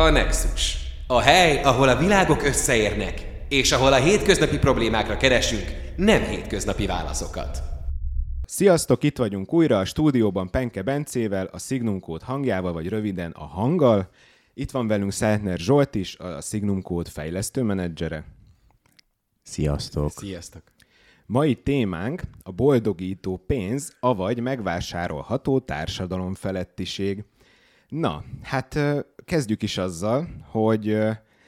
[0.00, 0.76] A Nexus.
[1.06, 7.62] A hely, ahol a világok összeérnek, és ahol a hétköznapi problémákra keresünk nem hétköznapi válaszokat.
[8.46, 13.44] Sziasztok, itt vagyunk újra a stúdióban Penke Bencével, a Signum Code hangjával, vagy röviden a
[13.44, 14.10] hanggal.
[14.54, 18.24] Itt van velünk Szeltner Zsolt is, a Signum Code fejlesztő menedzsere.
[19.42, 20.10] Sziasztok!
[20.10, 20.62] Sziasztok!
[21.26, 27.24] Mai témánk a boldogító pénz, avagy megvásárolható társadalom felettiség.
[27.90, 28.78] Na, hát
[29.30, 30.98] kezdjük is azzal, hogy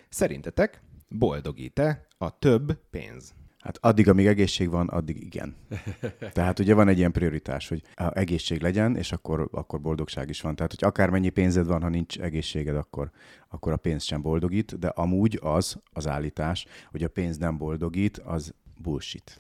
[0.09, 3.35] szerintetek boldogít-e a több pénz?
[3.59, 5.57] Hát addig, amíg egészség van, addig igen.
[6.33, 10.41] Tehát ugye van egy ilyen prioritás, hogy a egészség legyen, és akkor, akkor boldogság is
[10.41, 10.57] van.
[10.57, 13.11] Tehát, hogy akármennyi pénzed van, ha nincs egészséged, akkor,
[13.49, 18.19] akkor a pénz sem boldogít, de amúgy az az állítás, hogy a pénz nem boldogít,
[18.19, 19.39] az bullshit.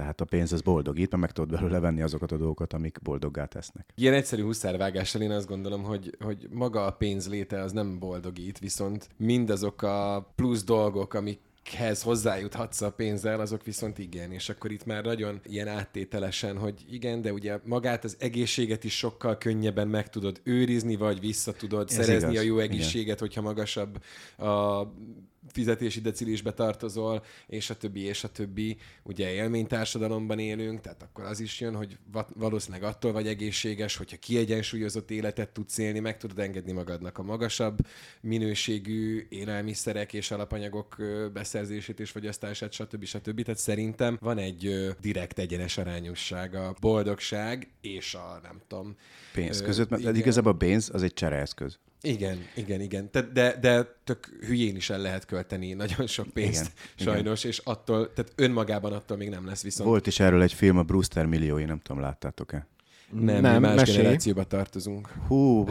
[0.00, 3.44] Tehát a pénz az boldogít, mert meg tudod belőle venni azokat a dolgokat, amik boldoggá
[3.44, 3.92] tesznek.
[3.94, 8.58] Ilyen egyszerű huszárvágással én azt gondolom, hogy, hogy maga a pénz léte az nem boldogít,
[8.58, 14.70] viszont mindazok a plusz dolgok, amik hez hozzájuthatsz a pénzzel, azok viszont igen, és akkor
[14.70, 19.88] itt már nagyon ilyen áttételesen, hogy igen, de ugye magát az egészséget is sokkal könnyebben
[19.88, 22.42] meg tudod őrizni, vagy vissza tudod Ez szerezni igaz.
[22.42, 23.18] a jó egészséget, igen.
[23.18, 24.02] hogyha magasabb
[24.38, 24.82] a
[25.48, 28.76] fizetési decilisbe tartozol, és a többi, és a többi.
[29.02, 31.98] Ugye élménytársadalomban élünk, tehát akkor az is jön, hogy
[32.34, 37.78] valószínűleg attól vagy egészséges, hogyha kiegyensúlyozott életet tudsz élni, meg tudod engedni magadnak a magasabb
[38.20, 40.96] minőségű élelmiszerek és alapanyagok
[41.32, 43.04] beszerzését és fogyasztását, stb.
[43.04, 43.42] stb.
[43.42, 48.96] Tehát szerintem van egy direkt egyenes arányosság a boldogság és a nem tudom.
[49.32, 51.78] Pénz között, mert igazából a pénz az egy csereeszköz.
[52.02, 53.10] Igen, igen, igen.
[53.10, 57.52] Te, de, de tök hülyén is el lehet költeni nagyon sok pénzt, igen, sajnos, igen.
[57.52, 59.88] és attól, tehát önmagában attól még nem lesz viszont.
[59.88, 62.66] Volt is erről egy film, a Brewster milliói, nem tudom, láttátok-e?
[63.12, 63.96] Nem, nem mi más mesélj.
[63.96, 65.08] generációba tartozunk.
[65.26, 65.66] Hú,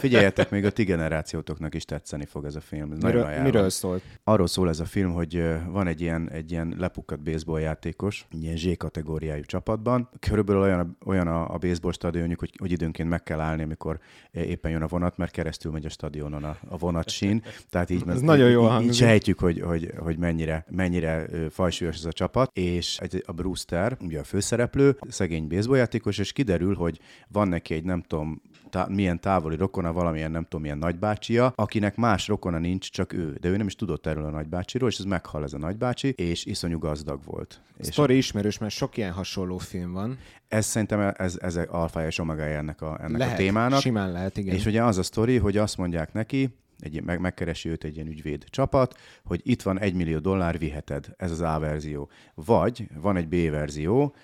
[0.00, 2.92] figyeljetek, még a ti generációtoknak is tetszeni fog ez a film.
[2.92, 4.02] Ez miről, miről szólt?
[4.24, 8.56] Arról szól ez a film, hogy van egy ilyen, egy ilyen lepukkat baseball játékos, ilyen
[8.56, 10.08] Z kategóriájú csapatban.
[10.20, 13.98] Körülbelül olyan, olyan a, a baseball stadionjuk, hogy, hogy időnként meg kell állni, amikor
[14.30, 17.42] éppen jön a vonat, mert keresztül megy a stadionon a, a vonatsín.
[17.70, 22.04] Tehát így, ez nagyon jó így, így sejtjük, hogy, hogy, hogy mennyire, mennyire fajsúlyos ez
[22.04, 22.56] a csapat.
[22.56, 28.02] És a Brewster, ugye a főszereplő, szegény baseballjátékos, és kiderül, hogy van neki egy nem
[28.02, 33.12] tudom tá- milyen távoli rokona, valamilyen nem tudom milyen nagybácsia, akinek más rokona nincs, csak
[33.12, 33.36] ő.
[33.40, 36.44] De ő nem is tudott erről a nagybácsiról, és ez meghal ez a nagybácsi, és
[36.44, 37.60] iszonyú gazdag volt.
[37.80, 40.18] Sztori ismerős, mert sok ilyen hasonló film van.
[40.48, 43.80] Ez szerintem ez, ez alfa és omega ennek, a, ennek lehet, a témának.
[43.80, 44.54] simán lehet, igen.
[44.54, 48.06] És ugye az a sztori, hogy azt mondják neki, egy, meg, megkeresi őt egy ilyen
[48.06, 51.06] ügyvéd csapat, hogy itt van egy millió dollár, viheted.
[51.16, 52.08] Ez az A verzió.
[52.34, 54.14] Vagy van egy B verzió,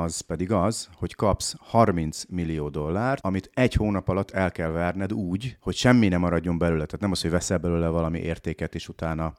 [0.00, 5.12] az pedig az, hogy kapsz 30 millió dollárt, amit egy hónap alatt el kell verned
[5.12, 6.84] úgy, hogy semmi nem maradjon belőle.
[6.84, 9.32] Tehát nem az, hogy veszel belőle valami értéket, és utána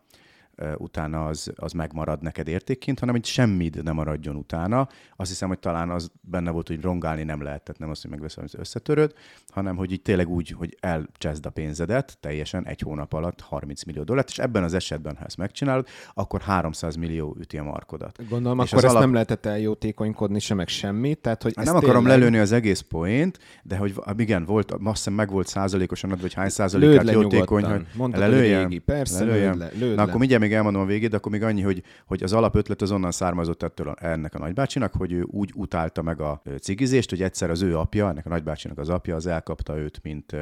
[0.77, 4.87] utána az, az megmarad neked értékként, hanem hogy semmit nem maradjon utána.
[5.15, 8.11] Azt hiszem, hogy talán az benne volt, hogy rongálni nem lehet, tehát nem az, hogy
[8.11, 9.13] megveszem, hogy összetöröd,
[9.47, 14.03] hanem hogy így tényleg úgy, hogy elcseszd a pénzedet teljesen egy hónap alatt 30 millió
[14.03, 18.27] dollárt, és ebben az esetben, ha ezt megcsinálod, akkor 300 millió üti a markodat.
[18.29, 19.03] Gondolom, és akkor ezt alap...
[19.03, 21.19] nem lehetett eljótékonykodni se meg semmit.
[21.19, 22.17] Tehát, hogy hát nem akarom tényleg...
[22.19, 26.33] lelőni az egész poént, de hogy igen, volt, azt hiszem meg volt százalékosan adva, hogy
[26.33, 28.79] hány százalékát jótékony, hogy Mondtad, lelőjem, régi.
[28.79, 29.51] persze, lelőjem.
[29.51, 30.01] Lőd le, lőd Na, le.
[30.01, 32.91] akkor mindjárt még elmondom a végét, de akkor még annyi, hogy, hogy az alapötlet az
[32.91, 37.21] onnan származott ettől a, ennek a nagybácsinak, hogy ő úgy utálta meg a cigizést, hogy
[37.21, 40.35] egyszer az ő apja, ennek a nagybácsinak az apja, az elkapta őt, mint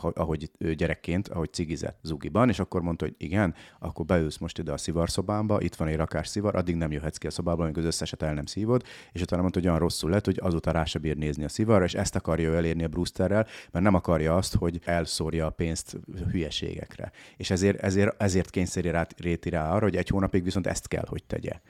[0.00, 4.76] ahogy gyerekként, ahogy cigizett zugiban, és akkor mondta, hogy igen, akkor beülsz most ide a
[4.76, 8.22] szivarszobámba, itt van egy rakás szivar, addig nem jöhetsz ki a szobából, amíg az összeset
[8.22, 8.82] el nem szívod,
[9.12, 11.84] és utána mondta, hogy olyan rosszul lett, hogy azóta rá se bír nézni a szivarra,
[11.84, 15.96] és ezt akarja ő elérni a Brewsterrel, mert nem akarja azt, hogy elszórja a pénzt
[16.30, 17.12] hülyeségekre.
[17.36, 19.06] És ezért, ezért, ezért kényszeri rá,
[19.44, 21.60] réti rá arra, hogy egy hónapig viszont ezt kell, hogy tegye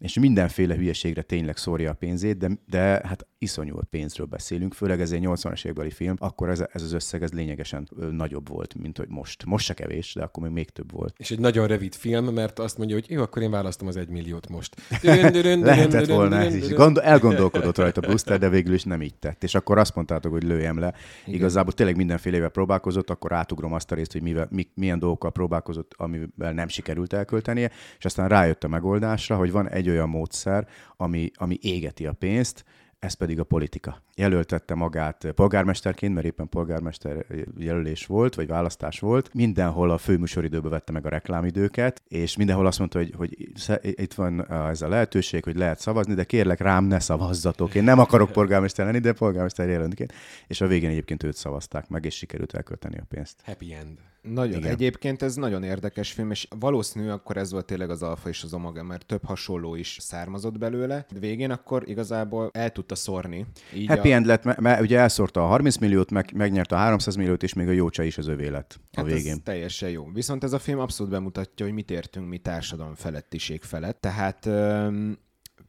[0.00, 5.12] és mindenféle hülyeségre tényleg szórja a pénzét, de, de hát iszonyú pénzről beszélünk, főleg ez
[5.12, 9.08] egy 80-as évekbeli film, akkor ez, ez az összeg ez lényegesen nagyobb volt, mint hogy
[9.08, 9.44] most.
[9.44, 11.14] Most se kevés, de akkor még, még több volt.
[11.18, 14.08] És egy nagyon rövid film, mert azt mondja, hogy jó, akkor én választom az egy
[14.08, 14.76] milliót most.
[15.02, 16.68] Lehetett volna ez is.
[16.68, 19.42] Gondol, elgondolkodott rajta Brewster, de végül is nem így tett.
[19.42, 20.94] És akkor azt mondtátok, hogy lőjem le.
[21.24, 21.34] Igen.
[21.34, 25.94] Igazából tényleg mindenfélevel próbálkozott, akkor átugrom azt a részt, hogy mivel, mi, milyen dolgokkal próbálkozott,
[25.96, 30.66] amivel nem sikerült elköltenie, és aztán rájött a megoldásra, hogy van egy olyan módszer,
[30.96, 32.64] ami, ami égeti a pénzt,
[33.00, 34.02] ez pedig a politika.
[34.16, 37.26] Jelöltette magát polgármesterként, mert éppen polgármester
[37.58, 39.34] jelölés volt, vagy választás volt.
[39.34, 43.50] Mindenhol a főműsoridőbe vette meg a reklámidőket, és mindenhol azt mondta, hogy, hogy
[43.80, 47.74] itt van ez a lehetőség, hogy lehet szavazni, de kérlek rám ne szavazzatok.
[47.74, 50.12] Én nem akarok polgármester lenni, de polgármester jelöltként.
[50.46, 53.40] És a végén egyébként őt szavazták meg, és sikerült elkölteni a pénzt.
[53.44, 53.98] Happy end.
[54.22, 54.70] Nagyon, Igen.
[54.70, 58.54] egyébként ez nagyon érdekes film, és valószínű akkor ez volt tényleg az alfa és az
[58.54, 61.06] omega, mert több hasonló is származott belőle.
[61.12, 63.46] De végén akkor igazából el tudta szórni.
[63.74, 64.14] Így Happy a...
[64.14, 67.68] End lett, mert, ugye elszórta a 30 milliót, meg, megnyerte a 300 milliót, és még
[67.68, 69.32] a Jócsa is az övé lett a Hát végén.
[69.32, 70.10] ez teljesen jó.
[70.12, 74.00] Viszont ez a film abszolút bemutatja, hogy mit értünk mi társadalom felettiség felett.
[74.00, 75.18] Tehát öm,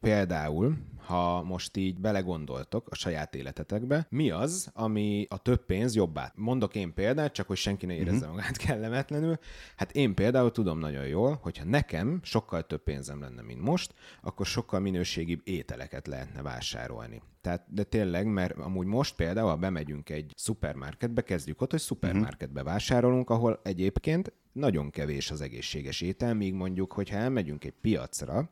[0.02, 0.76] például,
[1.06, 6.32] ha most így belegondoltok a saját életetekbe, mi az, ami a több pénz jobbá?
[6.36, 8.30] Mondok én példát, csak hogy senki ne érezze uh-huh.
[8.30, 9.38] magát kellemetlenül.
[9.76, 14.46] Hát én például tudom nagyon jól, hogyha nekem sokkal több pénzem lenne, mint most, akkor
[14.46, 17.22] sokkal minőségibb ételeket lehetne vásárolni.
[17.40, 22.62] Tehát, de tényleg, mert amúgy most például, ha bemegyünk egy szupermarketbe, kezdjük ott, hogy szupermarketbe
[22.62, 28.50] vásárolunk, ahol egyébként nagyon kevés az egészséges étel, míg mondjuk, hogyha elmegyünk egy piacra,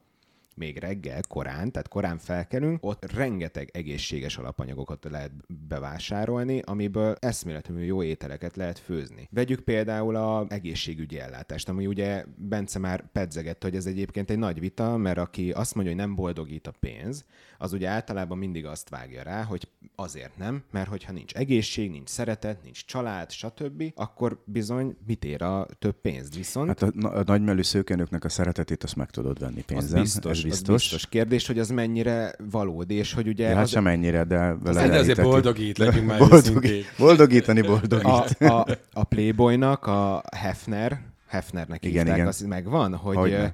[0.60, 5.32] még reggel, korán, tehát korán felkelünk, ott rengeteg egészséges alapanyagokat lehet
[5.68, 9.28] bevásárolni, amiből eszméletlenül jó ételeket lehet főzni.
[9.30, 14.60] Vegyük például a egészségügyi ellátást, ami ugye Bence már pedzegette, hogy ez egyébként egy nagy
[14.60, 17.24] vita, mert aki azt mondja, hogy nem boldogít a pénz,
[17.58, 22.08] az ugye általában mindig azt vágja rá, hogy azért nem, mert hogyha nincs egészség, nincs
[22.08, 26.34] szeretet, nincs család, stb., akkor bizony mit ér a több pénzt.
[26.36, 30.00] Viszont Hát a, a nagymelű szőkenőknek a szeretetét azt meg tudod venni az pénzen.
[30.00, 30.74] biztos, ez biztos.
[30.74, 34.36] Az biztos kérdés, hogy az mennyire valódi, és hogy ugye hát az, sem ennyire, de
[34.38, 35.20] vele De azért elhiteti.
[35.22, 38.04] boldogít, legyünk már Boldogít, boldogítani boldogít.
[38.40, 42.26] a, a, a Playboynak, a Hefner, Hefnernek Igen, igen, hívták, igen.
[42.28, 43.52] az megvan, hogy Hogyne.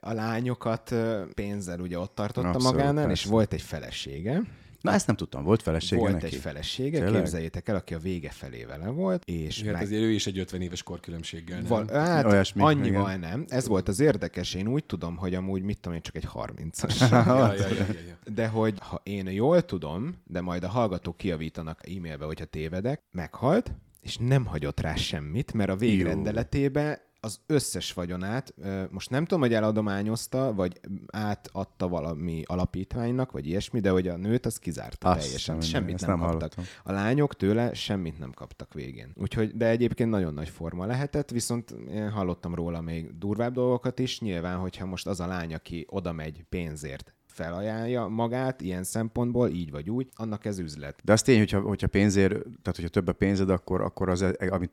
[0.00, 0.94] a lányokat
[1.34, 3.28] pénzzel ugye ott tartotta Abszolút, magánál, és persze.
[3.30, 4.42] volt egy felesége.
[4.88, 6.24] Na ezt nem tudtam, volt felesége volt neki?
[6.26, 7.20] egy felesége, Tényleg?
[7.22, 10.38] képzeljétek el, aki a vége felé vele volt, és Hát meg, azért ő is egy
[10.38, 11.66] 50 éves korkülönbséggel, nem?
[11.68, 13.20] Val- hát Olyasmi, annyival igen.
[13.20, 13.44] nem.
[13.48, 14.54] Ez volt az érdekes.
[14.54, 16.96] Én úgy tudom, hogy amúgy mit tudom én, csak egy 30-as.
[17.10, 18.32] Ja, ja, ja, ja, ja.
[18.32, 23.72] De hogy ha én jól tudom, de majd a hallgatók kiavítanak e-mailbe, hogyha tévedek, meghalt,
[24.00, 28.54] és nem hagyott rá semmit, mert a végrendeletébe az összes vagyonát,
[28.90, 34.46] most nem tudom, hogy eladományozta, vagy átadta valami alapítványnak, vagy ilyesmi, de hogy a nőt
[34.46, 35.54] az kizárta Azt teljesen.
[35.54, 36.54] hiszem, Semmit nem, nem kaptak.
[36.54, 36.64] hallottam.
[36.84, 39.12] A lányok tőle semmit nem kaptak végén.
[39.14, 44.20] Úgyhogy, de egyébként nagyon nagy forma lehetett, viszont én hallottam róla még durvább dolgokat is.
[44.20, 49.70] Nyilván, hogyha most az a lány, aki oda megy pénzért, felajánlja magát ilyen szempontból, így
[49.70, 51.00] vagy úgy, annak ez üzlet.
[51.04, 54.70] De az tény, hogyha, hogyha pénzért, tehát hogyha több a pénzed, akkor, akkor az, amit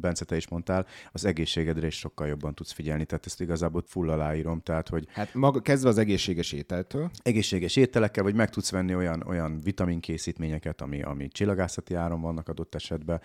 [0.00, 3.04] Bence te is mondtál, az egészségedre is sokkal jobban tudsz figyelni.
[3.04, 4.60] Tehát ezt igazából full aláírom.
[4.60, 9.22] Tehát, hogy Hát maga, kezdve az egészséges ételtől, egészséges ételekkel, vagy meg tudsz venni olyan,
[9.26, 13.20] olyan vitaminkészítményeket, ami, ami csillagászati áron vannak adott esetben.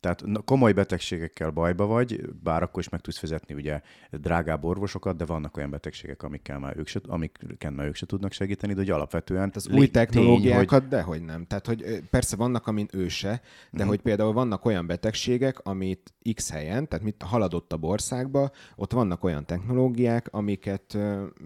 [0.00, 3.80] Tehát komoly betegségekkel bajba vagy, bár akkor is meg tudsz fizetni ugye
[4.10, 8.32] drágább orvosokat, de vannak olyan betegségek, amikkel már ők se, amikkel már ők se tudnak
[8.32, 11.46] segíteni, de hogy alapvetően az lé- új technológiákat, hogy dehogy nem.
[11.46, 13.40] Tehát, hogy persze vannak, amin ő se,
[13.70, 19.24] de hogy például vannak olyan betegségek, amit X helyen, tehát mit haladottabb országba, ott vannak
[19.24, 20.98] olyan technológiák, amiket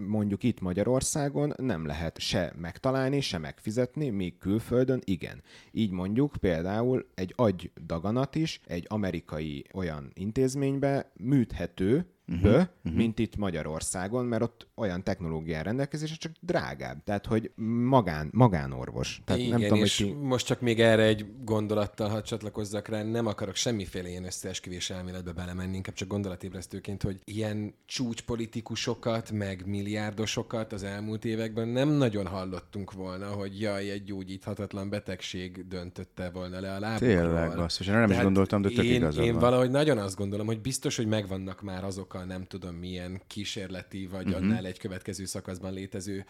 [0.09, 5.43] mondjuk itt Magyarországon nem lehet se megtalálni, se megfizetni, míg külföldön igen.
[5.71, 12.93] Így mondjuk például egy agydaganat is egy amerikai olyan intézménybe műthető, uh-huh, uh-huh.
[12.93, 17.05] mint itt Magyarországon, mert ott olyan technológián rendelkezésre, csak drágább.
[17.05, 17.51] Tehát, hogy
[17.85, 19.21] magán, magánorvos.
[19.25, 20.13] Tehát Igen, nem tudom, és hogy ki...
[20.13, 25.33] most csak még erre egy gondolattal, ha csatlakozzak rá, nem akarok semmiféle ilyen összeesküvés elméletbe
[25.33, 32.93] belemenni, inkább csak gondolatébresztőként, hogy ilyen csúcspolitikusokat, meg milliárdosokat az elmúlt években nem nagyon hallottunk
[32.93, 37.11] volna, hogy jaj, egy gyógyíthatatlan betegség döntötte volna le a lábukról.
[37.11, 39.41] Tényleg, basszus, én nem is Tehát gondoltam, de tök én, igazad én van.
[39.41, 44.07] valahogy nagyon azt gondolom, hogy biztos, hogy megvannak már azok a nem tudom milyen kísérleti,
[44.07, 44.43] vagy uh-huh.
[44.43, 46.25] annál egy következő szakaszban létező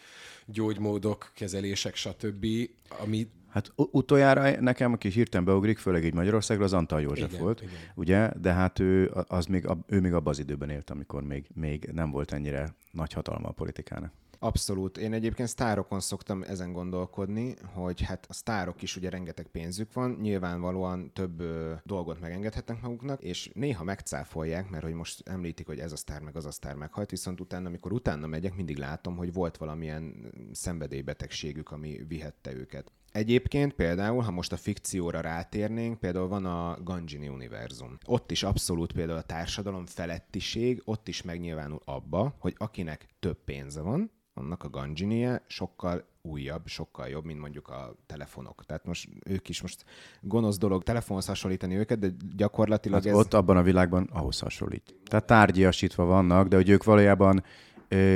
[0.45, 2.45] gyógymódok, kezelések, stb.,
[2.87, 7.61] ami Hát utoljára nekem, aki hirtelen beugrik, főleg így Magyarországra, az Antal József Igen, volt,
[7.61, 7.73] igen.
[7.95, 8.31] ugye?
[8.41, 12.11] De hát ő, az még, ő még abban az időben élt, amikor még, még nem
[12.11, 14.11] volt ennyire nagy hatalma a politikának.
[14.39, 14.97] Abszolút.
[14.97, 20.17] Én egyébként sztárokon szoktam ezen gondolkodni, hogy hát a sztárok is ugye rengeteg pénzük van,
[20.21, 25.91] nyilvánvalóan több ö, dolgot megengedhetnek maguknak, és néha megcáfolják, mert hogy most említik, hogy ez
[25.91, 29.33] a sztár meg az a sztár meghalt, viszont utána, amikor utána megyek, mindig látom, hogy
[29.33, 32.91] volt valamilyen szenvedélybetegségük, ami vihette őket.
[33.13, 37.97] Egyébként például, ha most a fikcióra rátérnénk, például van a Ganjini univerzum.
[38.05, 43.81] Ott is abszolút például a társadalom felettiség, ott is megnyilvánul abba, hogy akinek több pénze
[43.81, 48.63] van, annak a Ganjinie sokkal újabb, sokkal jobb, mint mondjuk a telefonok.
[48.65, 49.85] Tehát most ők is most
[50.21, 53.17] gonosz dolog telefonhoz hasonlítani őket, de gyakorlatilag Hát ez...
[53.17, 54.95] ott abban a világban ahhoz hasonlít.
[55.05, 57.43] Tehát tárgyiasítva vannak, de hogy ők valójában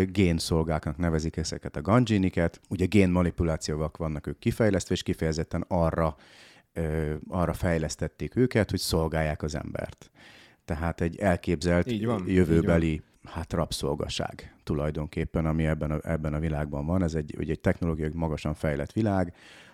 [0.06, 2.62] génszolgáknak nevezik ezeket a ganjiniket.
[2.70, 6.16] Ugye génmanipulációval vannak ők kifejlesztve, és kifejezetten arra,
[7.28, 10.12] arra fejlesztették őket, hogy szolgálják az embert.
[10.66, 16.86] Tehát egy elképzelt Így van, jövőbeli hát rabszolgaság tulajdonképpen, ami ebben a, ebben a világban
[16.86, 17.04] van.
[17.04, 19.34] Ez egy, ugye egy technológiai magasan fejlett világ.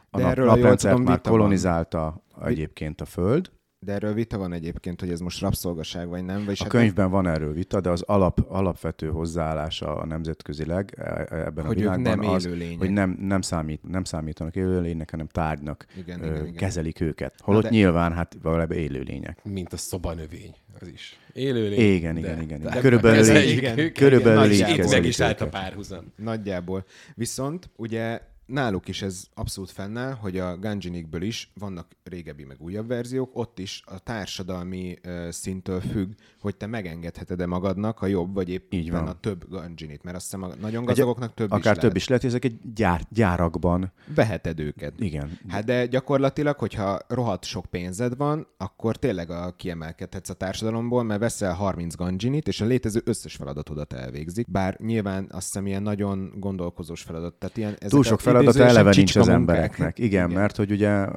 [0.10, 1.40] A De nap, erről, tudom, már vita van.
[1.40, 3.52] kolonizálta egyébként a Föld.
[3.86, 6.44] De erről vita van egyébként, hogy ez most rabszolgaság vagy nem.
[6.44, 11.04] Vagyis A hát könyvben van erről vita, de az alap, alapvető hozzáállása a nemzetközileg e-
[11.30, 12.78] e- ebben Hogy a világban nem az, élőlények.
[12.80, 16.54] hogy nem, nem, számít, nem számítanak élőlénynek, hanem tárgynak Igen, ö, igen, igen.
[16.56, 17.34] kezelik őket.
[17.40, 19.44] Holott de- nyilván hát valójában élőlények.
[19.44, 21.20] Mint a szobanövény, az is.
[21.34, 21.80] Élőlény.
[21.96, 22.82] Igen, de- igen, igen, de igen.
[22.82, 25.62] Körülbelül így- igen, körülbelül És így is állt a őket.
[25.62, 26.14] párhuzam.
[26.16, 26.86] Nagyjából.
[27.16, 28.20] Viszont ugye
[28.54, 33.60] náluk is ez abszolút fennáll, hogy a Gungeonikből is vannak régebbi meg újabb verziók, ott
[33.60, 38.92] is a társadalmi uh, szintől függ, hogy te megengedheted-e magadnak a jobb, vagy éppen Így
[38.92, 39.08] van.
[39.08, 42.24] a több Gungeonit, mert azt hiszem a nagyon gazdagoknak több Akár is több is lehet,
[42.24, 43.92] ezek egy gyár, gyárakban.
[44.16, 44.94] Veheted őket.
[45.00, 45.40] Igen.
[45.48, 51.20] Hát de gyakorlatilag, hogyha rohadt sok pénzed van, akkor tényleg a kiemelkedhetsz a társadalomból, mert
[51.20, 54.52] veszel 30 ganjinit, és a létező összes feladatodat elvégzik.
[54.52, 57.34] Bár nyilván azt hiszem ilyen nagyon gondolkozós feladat.
[57.34, 58.20] Tehát ilyen, Túl sok
[58.52, 59.40] feladata eleve nincs az munkák.
[59.40, 60.00] embereknek.
[60.00, 61.08] Igen, Igen, mert hogy ugye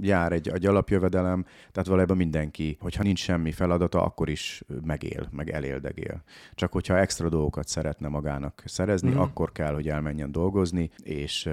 [0.00, 5.50] jár egy, egy alapjövedelem, tehát valójában mindenki, hogyha nincs semmi feladata, akkor is megél, meg
[5.50, 6.22] eléldegél.
[6.54, 9.18] Csak hogyha extra dolgokat szeretne magának szerezni, mm.
[9.18, 11.48] akkor kell, hogy elmenjen dolgozni, és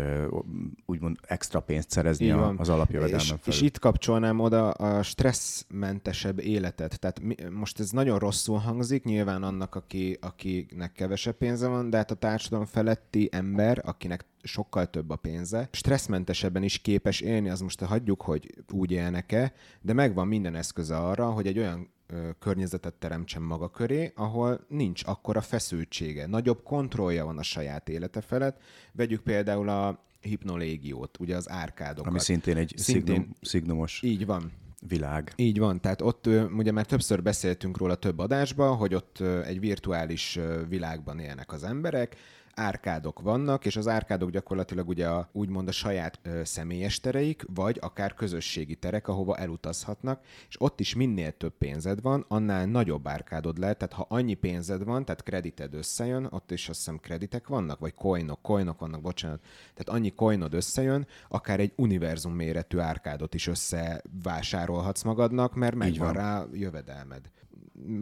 [0.86, 3.42] úgymond extra pénzt szerezni a, az alapjövedelmen és, felül.
[3.46, 7.00] és itt kapcsolnám oda a stresszmentesebb életet.
[7.00, 11.98] Tehát mi, most ez nagyon rosszul hangzik, nyilván annak, aki, akinek kevesebb pénze van, de
[11.98, 17.62] hát a társadalom feletti ember, akinek sokkal több a pénze, stresszmentesebben is képes élni, az
[17.62, 21.92] most hagyjuk, hogy úgy élnek-e, de megvan minden eszköze arra, hogy egy olyan
[22.40, 26.28] környezetet teremtsen maga köré, ahol nincs akkora feszültsége.
[26.28, 28.62] Nagyobb kontrollja van a saját élete felett.
[28.92, 32.10] Vegyük például a hipnolégiót, ugye az árkádokat.
[32.10, 34.52] Ami szintén egy Szintén- szignum, szignumos Így van.
[34.88, 35.34] világ.
[35.36, 40.40] Így van, tehát ott ugye már többször beszéltünk róla több adásban, hogy ott egy virtuális
[40.68, 42.16] világban élnek az emberek,
[42.56, 47.78] árkádok vannak, és az árkádok gyakorlatilag ugye a, úgymond a saját ö, személyes tereik, vagy
[47.82, 53.58] akár közösségi terek, ahova elutazhatnak, és ott is minél több pénzed van, annál nagyobb árkádod
[53.58, 57.80] lehet, tehát ha annyi pénzed van, tehát kredited összejön, ott is azt hiszem kreditek vannak,
[57.80, 59.42] vagy coinok, coinok vannak, bocsánat,
[59.74, 66.16] tehát annyi coinod összejön, akár egy univerzum méretű árkádot is összevásárolhatsz magadnak, mert megvan van.
[66.16, 67.30] rá jövedelmed.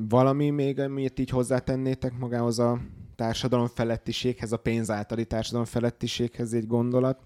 [0.10, 2.80] Valami még, amit így hozzátennétek magához a
[3.22, 7.20] társadalom felettiséghez, a pénz általi társadalom felettiséghez egy gondolat?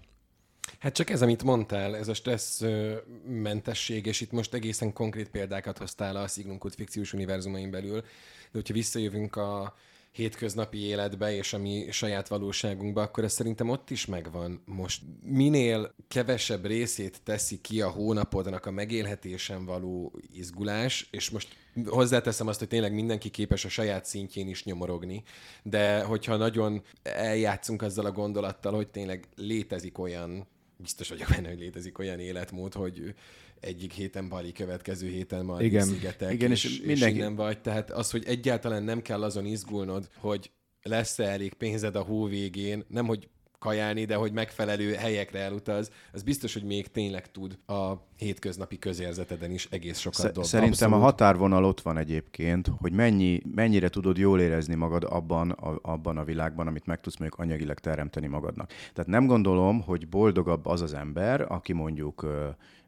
[0.78, 5.28] Hát csak ez, amit mondtál, ez a stressz ö, mentesség, és itt most egészen konkrét
[5.28, 9.74] példákat hoztál a Signum fikciós univerzumain belül, de hogyha visszajövünk a
[10.12, 14.62] hétköznapi életbe és a mi saját valóságunkba, akkor ez szerintem ott is megvan.
[14.64, 21.48] Most minél kevesebb részét teszi ki a hónapodnak a megélhetésen való izgulás, és most
[21.84, 25.22] hozzáteszem azt, hogy tényleg mindenki képes a saját szintjén is nyomorogni,
[25.62, 31.58] de hogyha nagyon eljátszunk azzal a gondolattal, hogy tényleg létezik olyan biztos vagyok benne, hogy
[31.58, 33.14] létezik olyan életmód, hogy
[33.60, 35.86] egyik héten Bali, következő héten Maldiv Igen.
[35.86, 37.60] szigetek, Igen, és, és és, mindenki- innen vagy.
[37.60, 40.50] Tehát az, hogy egyáltalán nem kell azon izgulnod, hogy
[40.82, 43.28] lesz-e elég pénzed a hó végén, nem hogy
[43.58, 49.50] kajálni, de hogy megfelelő helyekre elutaz, az biztos, hogy még tényleg tud a hétköznapi közérzeteden
[49.50, 50.48] is egész sokat Sze- dobni.
[50.48, 51.10] Szerintem a Abszolút.
[51.20, 56.24] határvonal ott van egyébként, hogy mennyi, mennyire tudod jól érezni magad abban a, abban a
[56.24, 58.68] világban, amit meg tudsz mondjuk anyagilag teremteni magadnak.
[58.68, 62.26] Tehát nem gondolom, hogy boldogabb az az ember, aki mondjuk,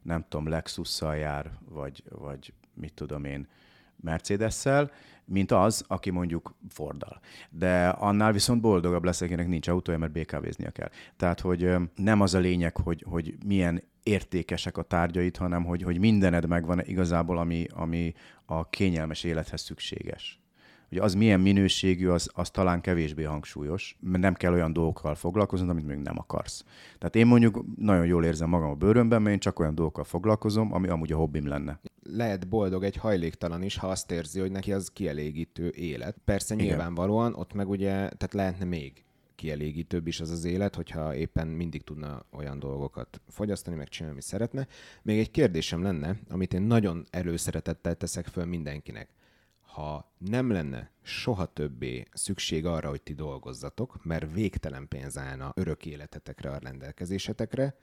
[0.01, 3.47] nem tudom, Lexusszal jár, vagy, vagy mit tudom én,
[4.01, 4.91] Mercedes-szel,
[5.29, 7.19] mint az, aki mondjuk Forddal.
[7.49, 10.89] De annál viszont boldogabb lesz, akinek nincs autója, mert BKV-znia kell.
[11.17, 15.99] Tehát, hogy nem az a lényeg, hogy, hogy milyen értékesek a tárgyait, hanem hogy, hogy
[15.99, 18.13] mindened megvan igazából, ami, ami
[18.45, 20.39] a kényelmes élethez szükséges.
[20.89, 25.69] Hogy az milyen minőségű, az, az talán kevésbé hangsúlyos, mert nem kell olyan dolgokkal foglalkoznod,
[25.69, 26.63] amit még nem akarsz.
[26.97, 30.73] Tehát én mondjuk nagyon jól érzem magam a bőrömben, mert én csak olyan dolgokkal foglalkozom,
[30.73, 31.79] ami amúgy a hobbim lenne.
[32.03, 36.15] Lehet boldog egy hajléktalan is, ha azt érzi, hogy neki az kielégítő élet.
[36.25, 36.65] Persze Igen.
[36.65, 39.03] nyilvánvalóan ott meg ugye, tehát lehetne még
[39.39, 44.27] kielégítőbb is az az élet, hogyha éppen mindig tudna olyan dolgokat fogyasztani, meg csinálni, amit
[44.27, 44.67] szeretne.
[45.01, 49.09] Még egy kérdésem lenne, amit én nagyon előszeretettel teszek föl mindenkinek.
[49.79, 55.85] Ha nem lenne soha többé szükség arra, hogy ti dolgozzatok, mert végtelen pénz állna örök
[55.85, 57.75] életetekre, a rendelkezésetekre,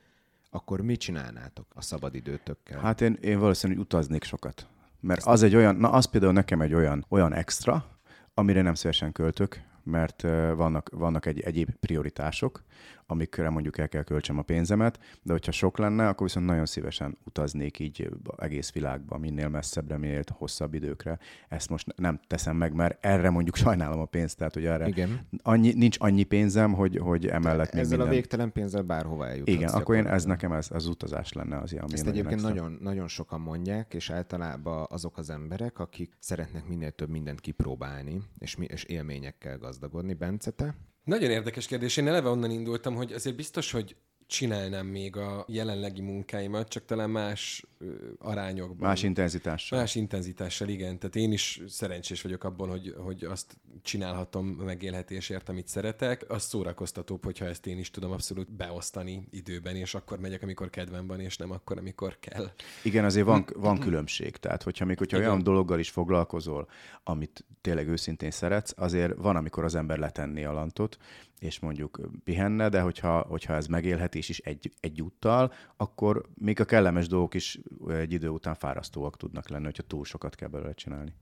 [0.51, 2.81] akkor mit csinálnátok a szabadidőtökkel?
[2.81, 4.69] Hát én, én valószínűleg utaznék sokat.
[5.01, 7.99] Mert az egy olyan, na az például nekem egy olyan, olyan extra,
[8.35, 10.23] amire nem szívesen költök, mert
[10.55, 12.63] vannak, vannak egy, egyéb prioritások,
[13.07, 17.19] amikre mondjuk el kell költsem a pénzemet, de hogyha sok lenne, akkor viszont nagyon szívesen
[17.25, 21.19] utaznék így egész világba, minél messzebbre, minél hosszabb időkre.
[21.49, 25.21] Ezt most nem teszem meg, mert erre mondjuk sajnálom a pénzt, tehát hogy erre Igen.
[25.43, 28.15] Annyi, nincs annyi pénzem, hogy, hogy emellett még Ezzel minden...
[28.15, 29.57] a végtelen pénzzel bárhova eljuthatsz.
[29.57, 32.49] Igen, akkor én ez nekem ez, az utazás lenne az, ami Ezt nagyon egyébként extra.
[32.49, 38.23] nagyon, nagyon sokan mondják, és általában azok az emberek, akik szeretnek minél több mindent kipróbálni,
[38.39, 40.15] és, mi, és élményekkel gazdagodni.
[40.15, 40.75] Bence, te?
[41.07, 41.97] Nagyon érdekes kérdés.
[41.97, 43.97] Én eleve onnan indultam, hogy azért biztos, hogy
[44.27, 48.89] csinálnám még a jelenlegi munkáimat, csak talán más ö, arányokban.
[48.89, 49.79] Más intenzitással.
[49.79, 50.99] Más intenzitással, igen.
[50.99, 56.25] Tehát én is szerencsés vagyok abban, hogy, hogy azt csinálhatom megélhetésért, amit szeretek.
[56.31, 61.07] Az szórakoztatóbb, hogyha ezt én is tudom abszolút beosztani időben, és akkor megyek, amikor kedvem
[61.07, 62.51] van, és nem akkor, amikor kell.
[62.83, 64.37] Igen, azért van, van különbség.
[64.37, 65.31] Tehát, hogyha még hogyha Igen.
[65.31, 66.69] olyan dologgal is foglalkozol,
[67.05, 70.99] amit tényleg őszintén szeretsz, azért van, amikor az ember letenné a lantot,
[71.39, 77.09] és mondjuk pihenne, de hogyha, hogyha ez megélhetés is egy, egyúttal, akkor még a kellemes
[77.09, 81.13] dolgok is egy idő után fárasztóak tudnak lenni, hogyha túl sokat kell belőle csinálni.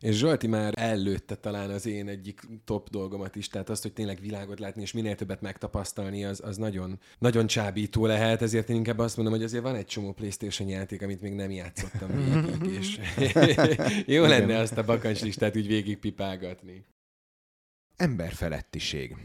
[0.00, 4.20] És Zsolti már ellőtte talán az én egyik top dolgomat is, tehát azt, hogy tényleg
[4.20, 8.98] világot látni, és minél többet megtapasztalni, az, az nagyon, nagyon csábító lehet, ezért én inkább
[8.98, 12.98] azt mondom, hogy azért van egy csomó Playstation játék, amit még nem játszottam végig, és
[14.16, 16.84] jó lenne azt a bakancslistát úgy végig pipálgatni.
[17.96, 19.16] Emberfelettiség.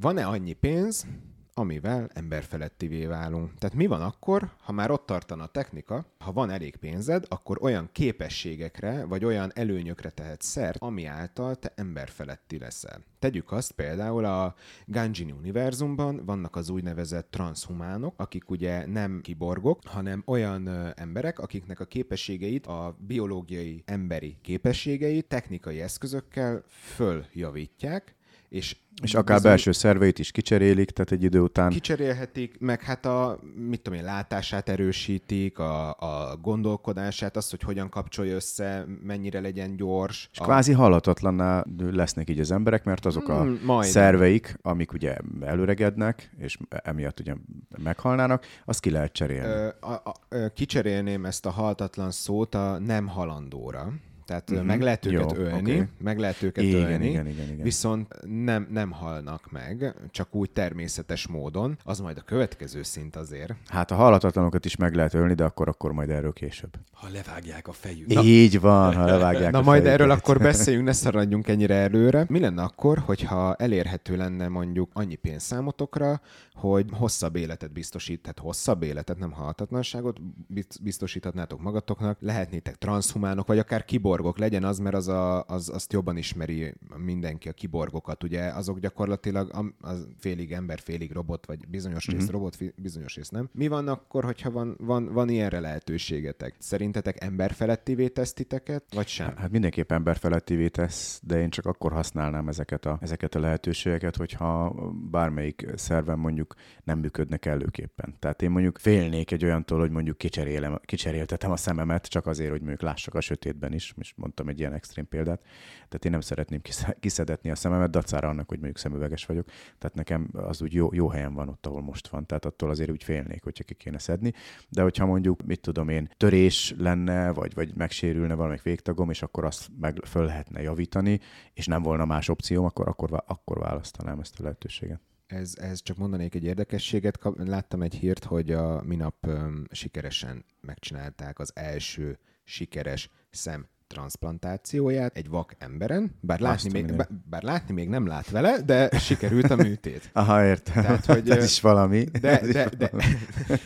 [0.00, 1.06] Van-e annyi pénz,
[1.54, 3.54] amivel emberfelettivé válunk?
[3.54, 7.58] Tehát mi van akkor, ha már ott tartana a technika, ha van elég pénzed, akkor
[7.60, 13.04] olyan képességekre, vagy olyan előnyökre tehetsz szert, ami által te emberfeletti leszel.
[13.18, 14.54] Tegyük azt például a
[14.86, 21.80] Ganjin univerzumban vannak az úgynevezett transhumánok, akik ugye nem kiborgok, hanem olyan ö, emberek, akiknek
[21.80, 28.15] a képességeit, a biológiai emberi képességeit technikai eszközökkel följavítják,
[28.48, 33.06] és És akár bizony- belső szerveit is kicserélik, tehát egy idő után Kicserélhetik, meg hát
[33.06, 39.40] a, mit tudom én, látását erősítik, a, a gondolkodását, azt, hogy hogyan kapcsolja össze, mennyire
[39.40, 40.28] legyen gyors.
[40.32, 43.90] És a, kvázi halhatatlanná lesznek így az emberek, mert azok a Hmm, majdnem.
[43.90, 47.34] szerveik, amik ugye előregednek, és emiatt ugye
[47.82, 49.48] meghalnának, azt ki lehet cserélni.
[49.52, 50.14] Ö, a, a,
[50.54, 53.92] kicserélném ezt a haltatlan szót a nem halandóra.
[54.26, 54.66] Tehát uh-huh.
[54.66, 55.88] meg lehet őket Jó, ölni, oké.
[55.98, 57.62] meg lehet őket Igen, ölni, igen, igen, igen.
[57.62, 58.08] viszont
[58.44, 61.78] nem, nem halnak meg, csak úgy természetes módon.
[61.84, 63.54] Az majd a következő szint azért.
[63.66, 66.70] Hát a halhatatlanokat is meg lehet ölni, de akkor, akkor majd erről később.
[66.92, 68.06] Ha levágják a fejük.
[68.06, 68.22] Na.
[68.22, 70.00] Így van, ha levágják Na a majd fejüket.
[70.00, 72.24] erről akkor beszéljünk, ne szaradjunk ennyire előre.
[72.28, 76.20] Mi lenne akkor, hogyha elérhető lenne mondjuk annyi pénz számotokra,
[76.56, 83.58] hogy hosszabb életet biztosít, tehát hosszabb életet, nem halhatatlanságot bizt- biztosíthatnátok magatoknak, lehetnétek transhumánok, vagy
[83.58, 88.42] akár kiborgok, legyen az, mert az, a, az azt jobban ismeri mindenki a kiborgokat, ugye
[88.42, 93.28] azok gyakorlatilag am- az félig ember, félig robot, vagy bizonyos rész robot, fi- bizonyos rész
[93.28, 93.48] nem.
[93.52, 96.54] Mi van akkor, hogyha van, van, van ilyenre lehetőségetek?
[96.58, 99.36] Szerintetek emberfelettivé tesz titeket, vagy sem?
[99.36, 104.74] Hát mindenképp emberfelettivé tesz, de én csak akkor használnám ezeket a, ezeket a lehetőségeket, hogyha
[105.10, 106.45] bármelyik szervem mondjuk
[106.84, 108.14] nem működnek előképpen.
[108.18, 112.60] Tehát én mondjuk félnék egy olyantól, hogy mondjuk kicserélem, kicseréltetem a szememet, csak azért, hogy
[112.60, 115.40] mondjuk lássak a sötétben is, és mondtam egy ilyen extrém példát.
[115.74, 119.46] Tehát én nem szeretném kisze- kiszedetni a szememet, dacára annak, hogy mondjuk szemüveges vagyok.
[119.78, 122.26] Tehát nekem az úgy jó, jó helyen van ott, ahol most van.
[122.26, 124.32] Tehát attól azért úgy félnék, hogyha ki kéne szedni.
[124.68, 129.44] De hogyha mondjuk, mit tudom én, törés lenne, vagy, vagy megsérülne valamelyik végtagom, és akkor
[129.44, 131.20] azt meg föl lehetne javítani,
[131.52, 135.00] és nem volna más opcióm, akkor, akkor, akkor választanám ezt a lehetőséget.
[135.26, 137.18] Ez, ez csak mondanék egy érdekességet.
[137.36, 145.28] Láttam egy hírt, hogy a minap öm, sikeresen megcsinálták az első sikeres szem transplantációját egy
[145.28, 149.56] vak emberen, bár látni, még, bár, bár látni még nem lát vele, de sikerült a
[149.56, 150.10] műtét.
[150.12, 150.82] Aha, értem.
[150.82, 152.04] Tehát, hogy, ez is valami.
[152.20, 152.90] De, is de, de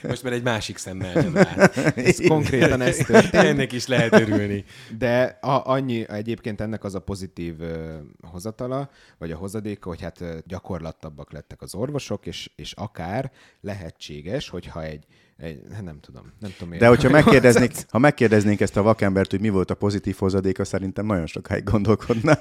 [0.02, 1.76] Most már egy másik szemmel nem lát.
[1.96, 3.44] ez konkrétan ez történt.
[3.44, 4.64] Ennek is lehet örülni.
[4.98, 10.20] De a, annyi egyébként ennek az a pozitív ö, hozatala, vagy a hozadéka, hogy hát
[10.20, 15.06] ö, gyakorlatabbak lettek az orvosok, és, és akár lehetséges, hogyha egy,
[15.40, 19.40] egy hát nem tudom, nem tudom De hogyha megkérdeznék, ha megkérdeznénk ezt a vakembert, hogy
[19.40, 22.38] mi volt a pozitív hozadéka, szerintem nagyon sokáig gondolkodna.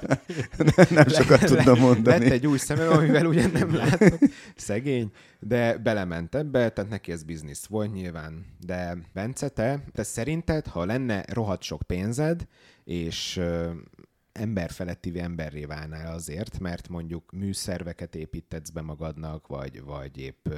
[0.90, 2.24] nem sokat tudna mondani.
[2.24, 4.18] Lett egy új szemem, amivel ugyan nem látok,
[4.56, 8.46] szegény, de belement ebbe, tehát neki ez biznisz volt nyilván.
[8.66, 12.46] De Bence, te, te szerinted, ha lenne rohadt sok pénzed,
[12.84, 13.40] és
[14.32, 20.48] emberfeletti emberré válnál azért, mert mondjuk műszerveket építetsz be magadnak, vagy, vagy épp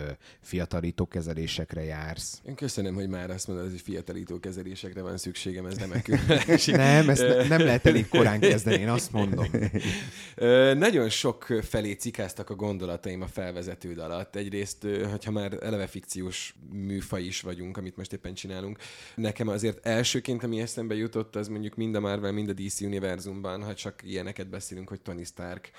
[0.41, 2.41] fiatalító kezelésekre jársz.
[2.45, 5.91] Én köszönöm, hogy már azt mondod, hogy fiatalító kezelésekre van szükségem, ez nem
[6.67, 9.47] Nem, ezt ne, nem lehet elég korán kezdeni, én azt mondom.
[10.79, 14.37] Nagyon sok felé cikáztak a gondolataim a felvezetőd alatt.
[14.37, 18.79] Egyrészt, hogyha már eleve fikciós műfaj is vagyunk, amit most éppen csinálunk,
[19.15, 23.62] nekem azért elsőként, ami eszembe jutott, az mondjuk mind a Marvel, mind a DC univerzumban,
[23.63, 25.71] ha csak ilyeneket beszélünk, hogy Tony Stark,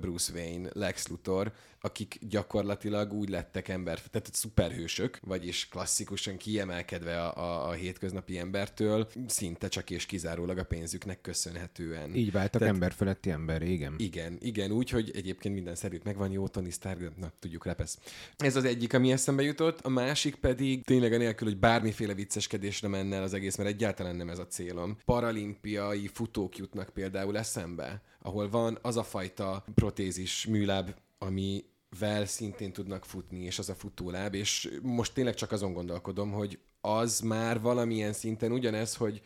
[0.00, 1.52] Bruce Wayne, Lex Luthor,
[1.86, 9.08] akik gyakorlatilag úgy lettek ember, tehát szuperhősök, vagyis klasszikusan kiemelkedve a, a, a hétköznapi embertől,
[9.26, 12.14] szinte csak és kizárólag a pénzüknek köszönhetően.
[12.14, 12.74] Így váltak Tehát- Tehát...
[12.74, 13.94] emberfeletti ember, igen.
[13.98, 17.98] Igen, igen, úgy, hogy egyébként minden szerint megvan jó Tony Stark, na, tudjuk, repesz.
[18.36, 23.16] Ez az egyik, ami eszembe jutott, a másik pedig tényleg anélkül, hogy bármiféle vicceskedésre menne
[23.16, 24.96] el az egész, mert egyáltalán nem ez a célom.
[25.04, 31.64] Paralimpiai futók jutnak például eszembe, ahol van az a fajta protézis műláb, ami
[31.98, 36.58] vel szintén tudnak futni, és az a futóláb, és most tényleg csak azon gondolkodom, hogy
[36.80, 39.22] az már valamilyen szinten ugyanez, hogy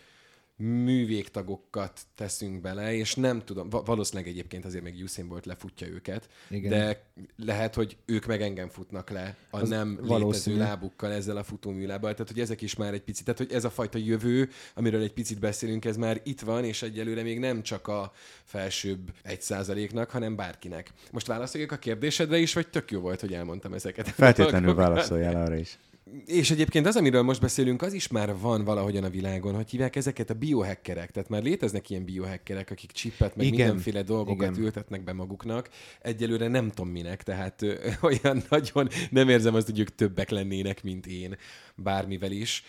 [0.61, 6.29] művégtagokat teszünk bele, és nem tudom, va- valószínűleg egyébként azért még Usain Bolt lefutja őket,
[6.51, 6.71] Igen.
[6.71, 7.03] de
[7.37, 10.57] lehet, hogy ők meg engem futnak le a Az nem létező valószínű.
[10.57, 12.13] lábukkal ezzel a futóműlábbal.
[12.13, 15.13] Tehát, hogy ezek is már egy picit, tehát, hogy ez a fajta jövő, amiről egy
[15.13, 18.13] picit beszélünk, ez már itt van, és egyelőre még nem csak a
[18.45, 20.93] felsőbb egy százaléknak, hanem bárkinek.
[21.11, 24.09] Most válaszoljak a kérdésedre is, vagy tök jó volt, hogy elmondtam ezeket?
[24.09, 25.79] Feltétlenül válaszoljál arra is.
[26.27, 29.97] És egyébként az, amiről most beszélünk, az is már van valahogyan a világon, hogy hívják
[29.97, 31.11] ezeket a biohackerek.
[31.11, 33.59] Tehát már léteznek ilyen biohackerek, akik csippet, meg Igen.
[33.59, 34.63] mindenféle dolgokat Igen.
[34.63, 35.69] ültetnek be maguknak.
[36.03, 40.83] Egyelőre nem tudom minek, tehát ö, olyan nagyon nem érzem azt, hogy ők többek lennének,
[40.83, 41.37] mint én
[41.75, 42.65] bármivel is.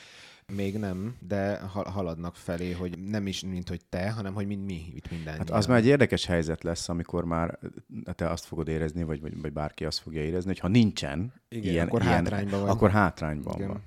[0.55, 4.65] Még nem, de ha- haladnak felé, hogy nem is, mint hogy te, hanem hogy mint
[4.65, 5.37] mi itt minden.
[5.37, 7.59] Hát az már egy érdekes helyzet lesz, amikor már
[8.15, 11.71] te azt fogod érezni, vagy, vagy, vagy bárki azt fogja érezni, hogy ha nincsen Igen,
[11.71, 12.69] ilyen, akkor ilyen, hátrányban vagy.
[12.69, 13.67] Akkor hátrányban Igen.
[13.67, 13.81] van.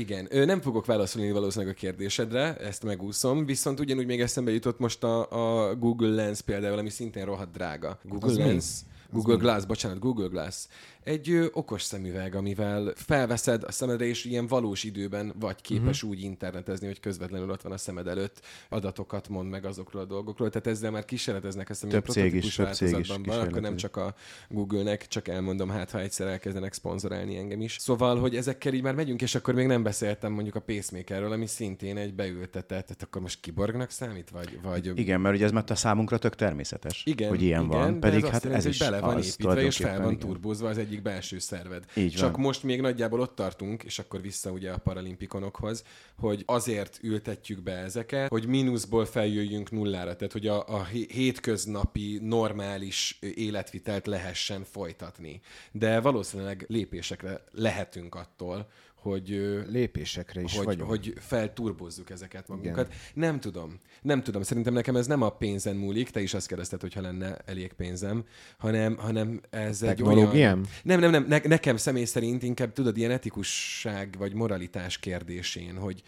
[0.00, 5.04] Igen, nem fogok válaszolni valószínűleg a kérdésedre, ezt megúszom, viszont ugyanúgy még eszembe jutott most
[5.04, 7.98] a, a Google Lens például, ami szintén rohadt drága.
[8.02, 8.42] Google Az mi?
[8.42, 8.64] Lens.
[9.12, 10.66] Google Glass, bocsánat, Google Glass.
[11.04, 16.10] Egy ö, okos szemüveg, amivel felveszed a szemedre, és ilyen valós időben vagy képes uh-huh.
[16.10, 20.50] úgy internetezni, hogy közvetlenül ott van a szemed előtt, adatokat mond meg azokról a dolgokról.
[20.50, 23.76] Tehát ezzel már kísérleteznek, azt hiszem, Több cég is- több cég is van, akkor nem
[23.76, 24.14] csak a
[24.48, 27.76] Google-nek, csak elmondom, hát ha egyszer elkezdenek szponzorálni engem is.
[27.80, 31.46] Szóval, hogy ezekkel így már megyünk, és akkor még nem beszéltem mondjuk a pacemakerről, ami
[31.46, 35.64] szintén egy beültetett, tehát akkor most kiborgnak számít, vagy, vagy Igen, mert ugye ez már
[35.66, 38.78] a számunkra tök természetes, igen, hogy ilyen igen, van, pedig ez hát jelenti, ez is
[38.78, 41.84] bele van építve, és fel van turbózva az egyik belső szerved.
[41.94, 42.40] Így Csak van.
[42.40, 45.84] most még nagyjából ott tartunk, és akkor vissza ugye a paralimpikonokhoz,
[46.16, 52.18] hogy azért ültetjük be ezeket, hogy mínuszból feljöjjünk nullára, tehát hogy a, a hé- hétköznapi,
[52.22, 55.40] normális életvitelt lehessen folytatni.
[55.72, 58.68] De valószínűleg lépésekre lehetünk attól,
[59.00, 59.28] hogy
[59.68, 60.88] Lépésekre is hogy, vagyunk.
[60.88, 62.86] hogy felturbozzuk ezeket magunkat.
[62.86, 62.98] Igen.
[63.14, 63.80] Nem tudom.
[64.02, 64.42] Nem tudom.
[64.42, 68.24] Szerintem nekem ez nem a pénzen múlik, te is azt kérdezted, hogyha lenne elég pénzem,
[68.58, 70.66] hanem, hanem ez egy olyan...
[70.82, 71.24] Nem, nem, nem.
[71.28, 76.02] Ne, nekem személy szerint inkább tudod, ilyen etikusság vagy moralitás kérdésén, hogy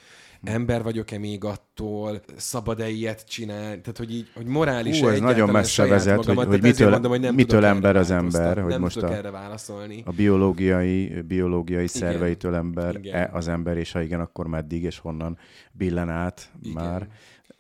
[0.44, 5.50] ember vagyok-e még attól, szabad-e ilyet csinálni, tehát hogy így, hogy morális Hú, ez nagyon
[5.50, 9.11] messze vezet, hogy- hogy mitől- mitől tudok erre ember az ember, hogy nem most tudok
[9.11, 10.02] a- erre válaszolni.
[10.07, 13.14] A biológiai, biológiai szerveitől ember, Igen.
[13.14, 15.38] e az ember, és ha igen, akkor meddig, és honnan
[15.72, 16.83] billen át Igen.
[16.83, 17.09] már.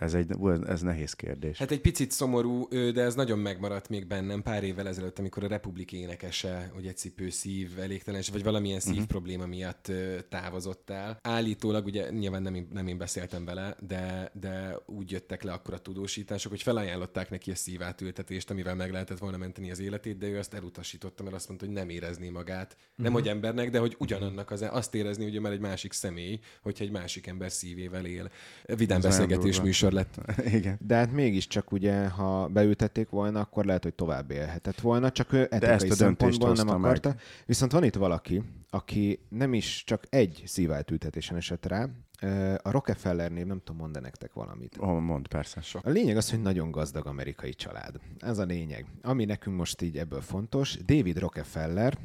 [0.02, 0.30] Ez, egy,
[0.66, 1.58] ez, nehéz kérdés.
[1.58, 5.46] Hát egy picit szomorú, de ez nagyon megmaradt még bennem pár évvel ezelőtt, amikor a
[5.46, 9.06] Republik énekese, hogy egy cipő szív elégtelenség, vagy valamilyen szív uh-huh.
[9.06, 9.92] probléma miatt
[10.28, 11.18] távozott el.
[11.22, 15.74] Állítólag, ugye nyilván nem én, nem én beszéltem vele, de, de úgy jöttek le akkor
[15.74, 20.26] a tudósítások, hogy felajánlották neki a szívátültetést, amivel meg lehetett volna menteni az életét, de
[20.26, 22.76] ő azt elutasította, mert azt mondta, hogy nem érezné magát.
[22.78, 23.04] Uh-huh.
[23.04, 26.84] Nem, hogy embernek, de hogy ugyanannak az, azt érezni, hogy már egy másik személy, hogyha
[26.84, 28.30] egy másik ember szívével él.
[28.64, 30.36] Vidám beszélgetés nagyon műsor lett.
[30.58, 30.78] Igen.
[30.86, 35.40] De hát mégiscsak ugye, ha beültették volna, akkor lehet, hogy tovább élhetett volna, csak ő
[35.50, 36.90] etikai ezt a szempontból nem hozta meg.
[36.90, 37.14] akarta.
[37.46, 41.88] Viszont van itt valaki, aki nem is csak egy szíváltültetésen esett rá.
[42.62, 44.76] A Rockefeller név, nem tudom, mond nektek valamit.
[44.78, 45.60] Oh, mond, persze.
[45.82, 47.94] A lényeg az, hogy nagyon gazdag amerikai család.
[48.18, 48.86] Ez a lényeg.
[49.02, 51.98] Ami nekünk most így ebből fontos, David Rockefeller,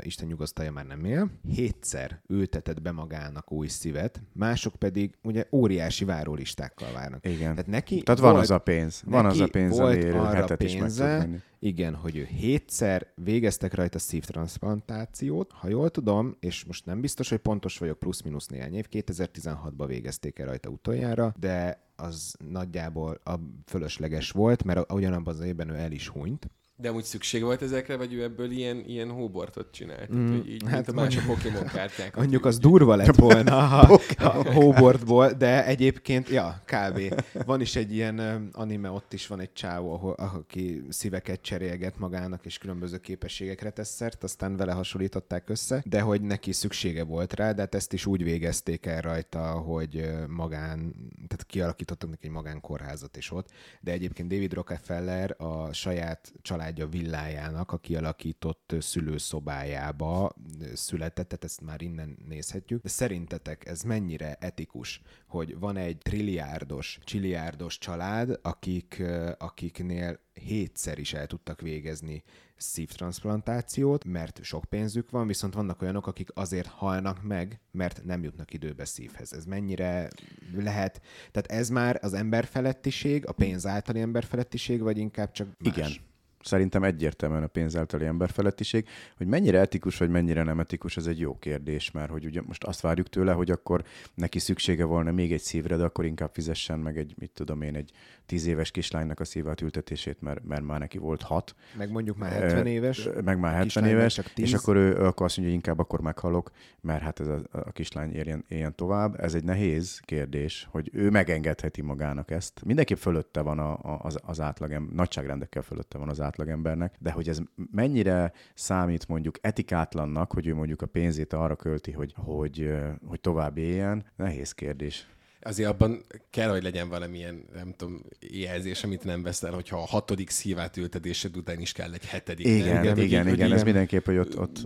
[0.00, 6.04] Isten nyugosztalja már nem él, hétszer ültetett be magának új szívet, mások pedig ugye óriási
[6.04, 7.26] várólistákkal várnak.
[7.26, 7.50] Igen.
[7.50, 9.02] Tehát neki Tehát van volt- az a pénz.
[9.06, 11.28] Van az a pénz, volt arra pénze.
[11.64, 17.38] Igen, hogy ő hétszer végeztek rajta szívtransplantációt, ha jól tudom, és most nem biztos, hogy
[17.38, 23.34] pontos vagyok, plusz-minusz néhány év, 2016-ban végezték el rajta utoljára, de az nagyjából a
[23.66, 26.50] fölösleges volt, mert ugyanabban az évben ő el is hunyt,
[26.84, 30.14] de úgy szükség volt ezekre, vagy ő ebből ilyen, ilyen hóbortot csinált?
[30.14, 32.16] Mm, így, hát más a Pokémon kártyák.
[32.20, 37.22] Mondjuk az durva lett volna a, a hóbortból, de egyébként, ja, kb.
[37.46, 42.46] Van is egy ilyen anime, ott is van egy csávó, ahol, aki szíveket cserélget magának,
[42.46, 47.52] és különböző képességekre tesz szert, aztán vele hasonlították össze, de hogy neki szüksége volt rá,
[47.52, 50.94] de hát ezt is úgy végezték el rajta, hogy magán,
[51.26, 53.48] tehát kialakítottak neki egy magánkórházat is ott,
[53.80, 56.32] de egyébként David Rockefeller a saját
[56.74, 60.34] családja villájának a kialakított szülőszobájába
[60.74, 62.82] született, tehát ezt már innen nézhetjük.
[62.82, 69.02] De szerintetek ez mennyire etikus, hogy van egy trilliárdos, csiliárdos család, akik,
[69.38, 72.22] akiknél hétszer is el tudtak végezni
[72.56, 78.52] szívtransplantációt, mert sok pénzük van, viszont vannak olyanok, akik azért halnak meg, mert nem jutnak
[78.52, 79.32] időbe szívhez.
[79.32, 80.08] Ez mennyire
[80.54, 85.76] lehet, tehát ez már az emberfelettiség, a pénz általi emberfelettiség, vagy inkább csak más?
[85.76, 86.12] Igen.
[86.44, 88.88] Szerintem egyértelműen a pénz általi emberfelettiség.
[89.16, 92.64] Hogy mennyire etikus, vagy mennyire nem etikus, ez egy jó kérdés, mert hogy ugye most
[92.64, 96.78] azt várjuk tőle, hogy akkor neki szüksége volna még egy szívre, de akkor inkább fizessen
[96.78, 97.90] meg egy, mit tudom én, egy
[98.26, 101.54] tíz éves kislánynak a szívátültetését, mert, mert már neki volt hat.
[101.76, 103.08] Meg mondjuk már 70 éves.
[103.24, 104.54] Meg már 70 kislánynak éves, csak és 10.
[104.54, 108.12] akkor ő, akkor azt mondja, hogy inkább akkor meghalok, mert hát ez a, a kislány
[108.12, 109.20] éljen, éljen tovább.
[109.20, 112.64] Ez egy nehéz kérdés, hogy ő megengedheti magának ezt.
[112.64, 117.28] Mindenképp fölötte van a, a, az, az átlagember, nagyságrendekkel fölötte van az átlagembernek, de hogy
[117.28, 117.38] ez
[117.70, 122.70] mennyire számít mondjuk etikátlannak, hogy ő mondjuk a pénzét arra költi, hogy, hogy,
[123.06, 125.06] hogy tovább éljen, nehéz kérdés.
[125.46, 130.30] Azért abban kell, hogy legyen valamilyen, nem tudom, jelzés, amit nem veszel, hogyha a hatodik
[130.30, 132.46] szívátültetésed után is kell egy hetedik.
[132.46, 132.54] nem?
[132.54, 134.58] Igen, Tehát, igen, igen, így- igen, így- ez mindenképp, hogy ott, ott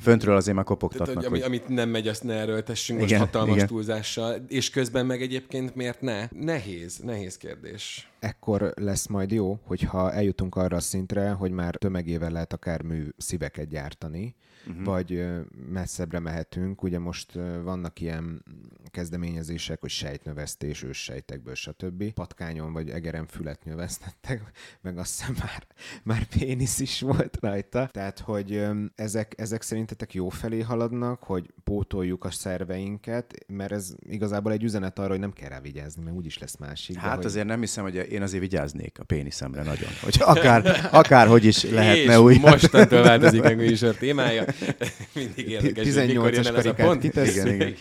[0.00, 3.10] föntről azért már Tehát, kopogtatnak, hogy, ami, hogy amit nem megy, azt ne erőltessünk most
[3.10, 3.66] Igen, hatalmas igen.
[3.66, 6.28] túlzással, és közben meg egyébként miért ne?
[6.30, 8.10] Nehéz, nehéz kérdés.
[8.26, 13.08] Ekkor lesz majd jó, hogyha eljutunk arra a szintre, hogy már tömegével lehet akár mű
[13.16, 14.34] szíveket gyártani,
[14.66, 14.84] uh-huh.
[14.84, 15.26] vagy
[15.70, 16.82] messzebbre mehetünk.
[16.82, 18.44] Ugye most vannak ilyen
[18.90, 22.12] kezdeményezések, hogy sejtnövesztés, őssejtekből, stb.
[22.12, 24.42] Patkányon vagy egeren fület növesztettek,
[24.82, 25.66] meg azt hiszem már,
[26.02, 27.88] már pénisz is volt rajta.
[27.92, 34.52] Tehát, hogy ezek, ezek szerintetek jó felé haladnak, hogy pótoljuk a szerveinket, mert ez igazából
[34.52, 36.94] egy üzenet arra, hogy nem kell rá vigyázni, mert úgyis lesz másik.
[36.94, 37.24] de Hát hogy...
[37.24, 39.88] azért nem hiszem, hogy én azért vigyáznék a péniszemre nagyon.
[40.02, 42.40] Hogy akár, akár hogy is lehetne és úgy.
[42.40, 44.44] mostantól változik a műsor témája.
[45.14, 47.04] Mindig érdekes, hogy mikor 18-as jön el ez a pont.
[47.04, 47.74] Igen, igen.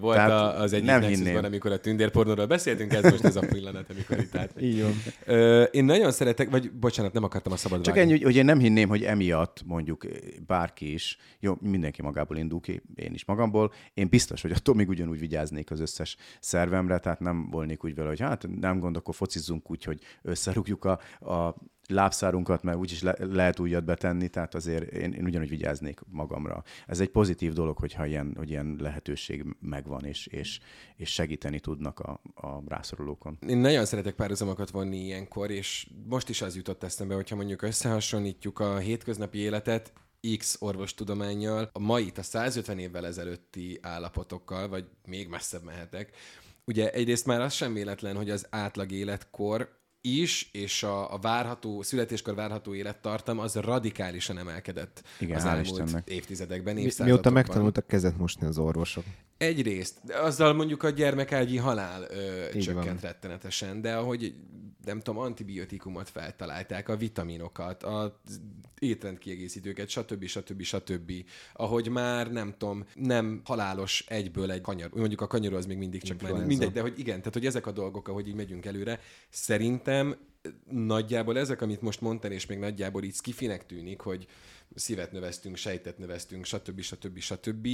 [0.00, 1.44] Volt Tehát a, az egyik nem Nexusban, hinném.
[1.44, 4.50] amikor a tündérpornóról beszéltünk, ez most ez a pillanat, amikor itt állt.
[4.60, 5.02] Így van.
[5.24, 8.44] Ö, én nagyon szeretek, vagy bocsánat, nem akartam a szabad Csak ennyi, hogy- hogy én
[8.44, 10.06] nem hinném, hogy emiatt mondjuk
[10.46, 14.88] bárki is, jó, mindenki magából indul ki, én is magamból, én biztos, hogy attól még
[14.88, 19.14] ugyanúgy vigyáznék az összes szervemre, tehát nem volnék úgy vele, hogy hát nem gond, akkor
[19.14, 21.54] focizzunk úgy, hogy összerúgjuk a, a
[21.88, 26.62] lábszárunkat, mert úgyis le, lehet újat betenni, tehát azért én, én ugyanúgy vigyáznék magamra.
[26.86, 30.60] Ez egy pozitív dolog, hogyha ilyen, hogy ilyen lehetőség megvan, és, és,
[30.96, 33.38] és segíteni tudnak a, a rászorulókon.
[33.46, 38.58] Én nagyon szeretek párhuzamokat vonni ilyenkor, és most is az jutott eszembe, hogyha mondjuk összehasonlítjuk
[38.58, 39.92] a hétköznapi életet
[40.38, 46.10] X orvostudományjal, a mait a 150 évvel ezelőtti állapotokkal, vagy még messzebb mehetek.
[46.64, 51.82] Ugye egyrészt már az sem véletlen, hogy az átlag életkor is, és a, a várható,
[51.82, 56.08] születéskor várható élettartam az radikálisan emelkedett Igen, az elmúlt Istennek.
[56.08, 57.14] évtizedekben, Mi, évszázadokban.
[57.14, 59.04] mióta megtanultak kezet mosni az orvosok.
[59.42, 62.98] Egyrészt, azzal mondjuk a gyermekágyi halál ö, Így csökkent van.
[63.00, 64.34] rettenetesen, de ahogy
[64.84, 68.20] nem tudom, antibiotikumot feltalálták, a vitaminokat, a
[68.78, 70.24] étrendkiegészítőket, stb.
[70.26, 70.62] stb.
[70.62, 71.12] stb.
[71.52, 76.02] Ahogy már nem tudom, nem halálos egyből egy kanyar, mondjuk a kanyaró az még mindig
[76.02, 76.46] csak már Influenza.
[76.48, 80.16] mindegy, de hogy igen, tehát hogy ezek a dolgok, ahogy így megyünk előre, szerintem
[80.70, 84.26] nagyjából ezek, amit most mondtál, és még nagyjából így skifinek tűnik, hogy
[84.74, 86.80] szívet növesztünk, sejtet növesztünk, stb.
[86.80, 87.18] stb.
[87.18, 87.68] stb.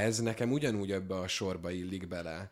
[0.00, 2.50] Ez nekem ugyanúgy ebbe a sorba illik bele.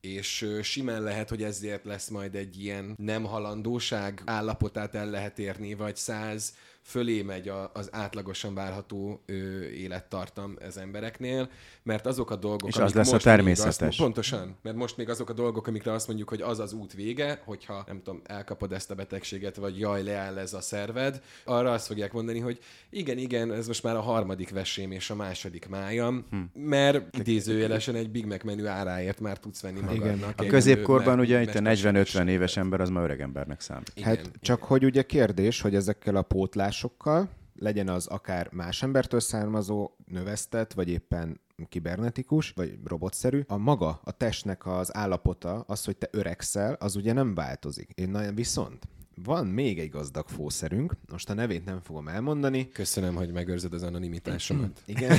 [0.00, 5.74] És simán lehet, hogy ezért lesz majd egy ilyen nem halandóság állapotát el lehet érni,
[5.74, 6.54] vagy száz
[6.84, 11.48] fölé megy a, az átlagosan várható ö, élettartam az embereknél,
[11.82, 13.88] mert azok a dolgok, És az amik lesz a most még természetes.
[13.88, 16.92] Azt, pontosan, mert most még azok a dolgok, amikre azt mondjuk, hogy az az út
[16.92, 21.72] vége, hogyha nem tudom, elkapod ezt a betegséget, vagy jaj, leáll ez a szerved, arra
[21.72, 22.58] azt fogják mondani, hogy
[22.90, 26.60] igen, igen, ez most már a harmadik vesém és a második májam, hm.
[26.62, 30.40] mert idézőjelesen egy Big Mac menü áráért már tudsz venni magadnak.
[30.40, 33.92] A egy középkorban ugye itt a mesterséges- 40-50 éves ember az már öreg embernek számít.
[33.94, 38.82] Igen, Hát csak hogy ugye kérdés, hogy ezekkel a pótlás hatásokkal, legyen az akár más
[38.82, 45.84] embertől származó, növesztett, vagy éppen kibernetikus, vagy robotszerű, a maga, a testnek az állapota, az,
[45.84, 47.90] hogy te öregszel, az ugye nem változik.
[47.94, 48.88] Én viszont
[49.24, 52.68] van még egy gazdag fószerünk, most a nevét nem fogom elmondani.
[52.68, 54.82] Köszönöm, hogy megőrzöd az anonimitásomat.
[54.86, 55.18] Igen.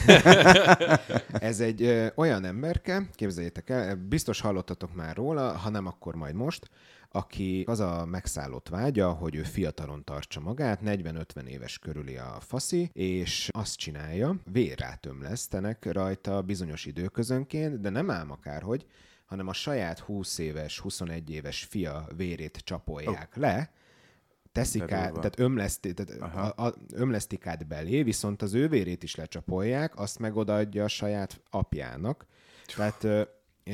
[1.50, 6.36] Ez egy ö, olyan emberke, képzeljétek el, biztos hallottatok már róla, ha nem, akkor majd
[6.36, 6.70] most,
[7.16, 12.90] aki az a megszállott vágya, hogy ő fiatalon tartsa magát, 40-50 éves körüli a faszi,
[12.94, 18.86] és azt csinálja, vérrátömlesztenek rajta bizonyos időközönként, de nem ám akárhogy,
[19.26, 23.42] hanem a saját 20 éves, 21 éves fia vérét csapolják oh.
[23.42, 23.72] le,
[24.52, 29.16] teszik át, tehát, ömleszti, tehát a, a, ömlesztik át belé, viszont az ő vérét is
[29.16, 32.26] lecsapolják, azt meg odaadja a saját apjának.
[32.76, 33.30] Tehát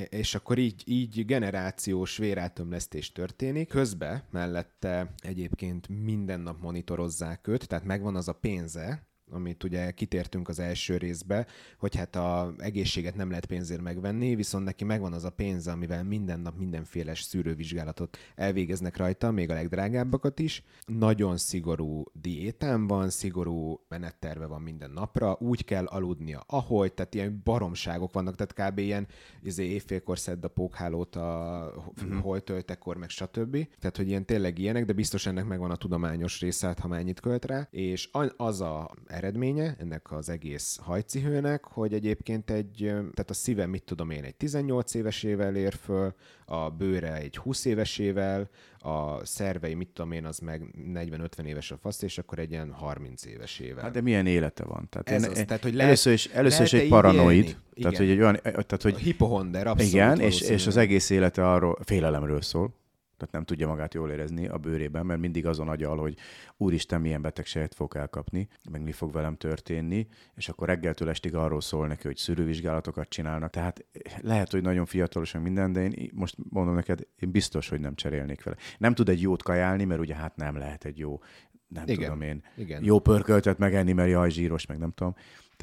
[0.09, 3.67] és akkor így, így generációs vérátömlesztés történik.
[3.67, 10.49] Közben mellette egyébként minden nap monitorozzák őt, tehát megvan az a pénze, amit ugye kitértünk
[10.49, 15.23] az első részbe, hogy hát a egészséget nem lehet pénzért megvenni, viszont neki megvan az
[15.23, 20.63] a pénze, amivel minden nap mindenféle szűrővizsgálatot elvégeznek rajta, még a legdrágábbakat is.
[20.85, 27.41] Nagyon szigorú diétán van, szigorú menetterve van minden napra, úgy kell aludnia, ahogy, tehát ilyen
[27.43, 28.79] baromságok vannak, tehát kb.
[28.79, 29.07] ilyen
[29.43, 32.21] izé, éjfélkor szedd a pókhálót a uh-huh.
[32.21, 33.67] holtöltekor, meg stb.
[33.79, 37.19] Tehát, hogy ilyen tényleg ilyenek, de biztos ennek megvan a tudományos része, hát, ha mennyit
[37.19, 38.91] költ rá, és az a
[39.21, 44.35] eredménye ennek az egész hajcihőnek, hogy egyébként egy, tehát a szíve, mit tudom én, egy
[44.35, 46.13] 18 évesével ér föl,
[46.45, 51.77] a bőre egy 20 évesével, a szervei, mit tudom én, az meg 40-50 éves a
[51.77, 53.83] fasz, és akkor egy ilyen 30 évesével.
[53.83, 54.87] Hát de milyen élete van?
[54.89, 58.09] Tehát, Ez én, az, tehát hogy lehet, először is, először is egy paranoid, tehát hogy
[58.09, 58.93] egy olyan, tehát hogy...
[58.93, 59.93] A hipohonder, abszolút.
[59.93, 62.79] Igen, és, és az egész élete arról félelemről szól
[63.21, 66.17] tehát nem tudja magát jól érezni a bőrében, mert mindig azon agyal, hogy
[66.57, 71.61] úristen, milyen betegséget fog elkapni, meg mi fog velem történni, és akkor reggeltől estig arról
[71.61, 73.49] szól neki, hogy szűrővizsgálatokat csinálnak.
[73.49, 73.85] Tehát
[74.21, 78.43] lehet, hogy nagyon fiatalosan minden, de én most mondom neked, én biztos, hogy nem cserélnék
[78.43, 78.57] vele.
[78.77, 81.19] Nem tud egy jót kajálni, mert ugye hát nem lehet egy jó
[81.67, 82.83] nem igen, tudom én, igen.
[82.83, 85.15] jó pörköltet megenni, mert jaj, zsíros, meg nem tudom.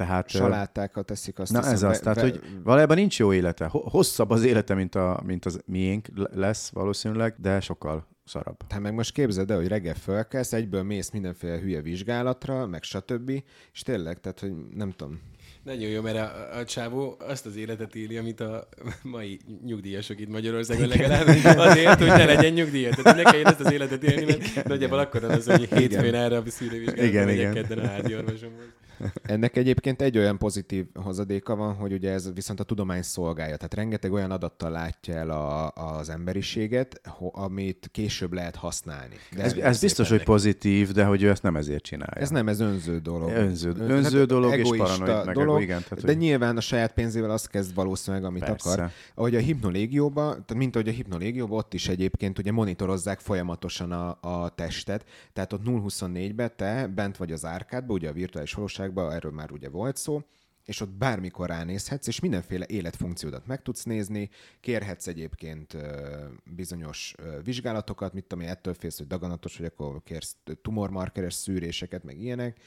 [0.05, 3.67] Tehát, Salátákat teszik azt Na hiszem, ez az, tehát, hogy valójában nincs jó élete.
[3.71, 8.57] Hosszabb az élete, mint, a, mint az miénk lesz valószínűleg, de sokkal szarabb.
[8.69, 13.31] Hát meg most képzeld el, hogy reggel fölkelsz, egyből mész mindenféle hülye vizsgálatra, meg stb.
[13.73, 15.19] És tényleg, tehát, hogy nem tudom.
[15.63, 18.67] Nagyon jó, mert a, a csávó azt az életet éli, amit a
[19.03, 22.95] mai nyugdíjasok itt Magyarországon legalább azért, hogy ne legyen nyugdíjas.
[22.95, 24.63] Tehát ne kelljen ezt az életet élni, mert igen.
[24.67, 27.53] nagyjából akkor az, hogy hétfőn erre a szűrővizsgálatra igen, igen.
[27.53, 28.65] kedden a házi orvosomhoz.
[29.21, 33.55] Ennek egyébként egy olyan pozitív hozadéka van, hogy ugye ez viszont a tudomány szolgálja.
[33.55, 39.15] Tehát rengeteg olyan adattal látja el a, az emberiséget, amit később lehet használni.
[39.35, 42.21] De ez, ez biztos, hogy pozitív, de hogy ő ezt nem ezért csinálja.
[42.21, 43.29] Ez nem, ez önző dolog.
[43.29, 45.81] Önző, önző hát dolog és paranoid meg dolog, igen.
[45.81, 46.17] Tehát, de hogy...
[46.17, 48.71] nyilván a saját pénzével azt kezd valószínűleg, amit Persze.
[48.71, 48.89] akar.
[49.15, 54.49] Ahogy a hipnolégióban, mint ahogy a hipnolégióban, ott is egyébként ugye monitorozzák folyamatosan a, a
[54.49, 55.05] testet.
[55.33, 59.51] Tehát ott 0-24-ben te bent vagy az árkádban, ugye a virtuális valóság valóságban, erről már
[59.51, 60.21] ugye volt szó,
[60.65, 65.77] és ott bármikor ránézhetsz, és mindenféle életfunkciódat meg tudsz nézni, kérhetsz egyébként
[66.43, 72.57] bizonyos vizsgálatokat, mit tudom, ettől félsz, hogy daganatos, hogy akkor kérsz tumormarkeres szűréseket, meg ilyenek,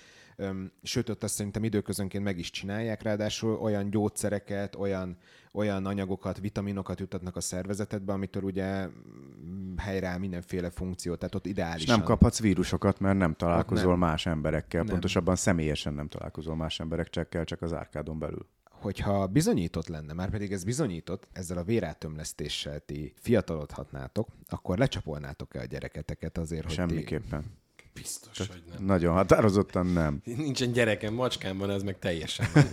[0.83, 5.17] sőt, ott azt szerintem időközönként meg is csinálják, ráadásul olyan gyógyszereket, olyan,
[5.53, 11.87] olyan anyagokat, vitaminokat jutatnak a szervezetedbe, amitől ugye mm, helyreáll mindenféle funkció, tehát ott ideális.
[11.87, 13.99] nem kaphatsz vírusokat, mert nem találkozol nem.
[13.99, 14.91] más emberekkel, nem.
[14.91, 18.47] pontosabban személyesen nem találkozol más emberekkel, csak az árkádon belül
[18.83, 25.65] hogyha bizonyított lenne, már pedig ez bizonyított, ezzel a vérátömlesztéssel ti fiatalodhatnátok, akkor lecsapolnátok-e a
[25.65, 27.43] gyereketeket azért, hogy Semmiképpen.
[27.43, 27.49] Ti
[27.95, 28.85] Biztos, Tehát hogy nem.
[28.85, 30.21] Nagyon határozottan nem.
[30.37, 32.47] Nincsen gyerekem, macskám van, ez meg teljesen.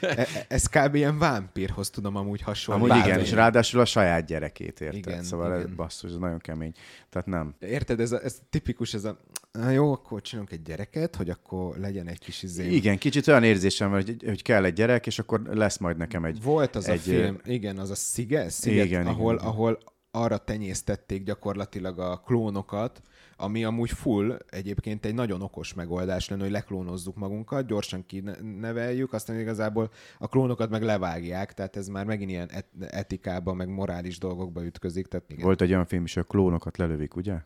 [0.00, 0.94] e, ez kb.
[0.94, 3.00] ilyen vámpírhoz tudom amúgy hasonlítani.
[3.00, 5.06] Amúgy igen, és ráadásul a saját gyerekét érted.
[5.06, 5.68] Igen, szóval igen.
[5.68, 6.72] ez basszus, ez nagyon kemény.
[7.10, 7.54] Tehát nem.
[7.60, 9.18] Érted, ez, a, ez tipikus, ez a
[9.52, 12.70] Na jó, akkor csinálunk egy gyereket, hogy akkor legyen egy kis izé.
[12.70, 16.42] Igen, kicsit olyan érzésem, hogy, hogy kell egy gyerek, és akkor lesz majd nekem egy...
[16.42, 19.46] Volt az egy, a film, igen, az a Sziget, Sziget igen, ahol, igen.
[19.46, 19.78] ahol
[20.10, 23.02] arra tenyésztették gyakorlatilag a klónokat,
[23.40, 29.40] ami amúgy full egyébként egy nagyon okos megoldás lenne, hogy leklónozzuk magunkat, gyorsan kineveljük, aztán
[29.40, 34.64] igazából a klónokat meg levágják, tehát ez már megint ilyen et- etikába, meg morális dolgokba
[34.64, 35.06] ütközik.
[35.06, 35.44] Tehát igen.
[35.44, 37.34] Volt egy olyan film is, hogy a klónokat lelövik, ugye?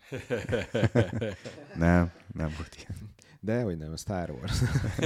[1.76, 3.11] nem, nem volt ilyen.
[3.44, 4.60] De, hogy nem, Star Wars.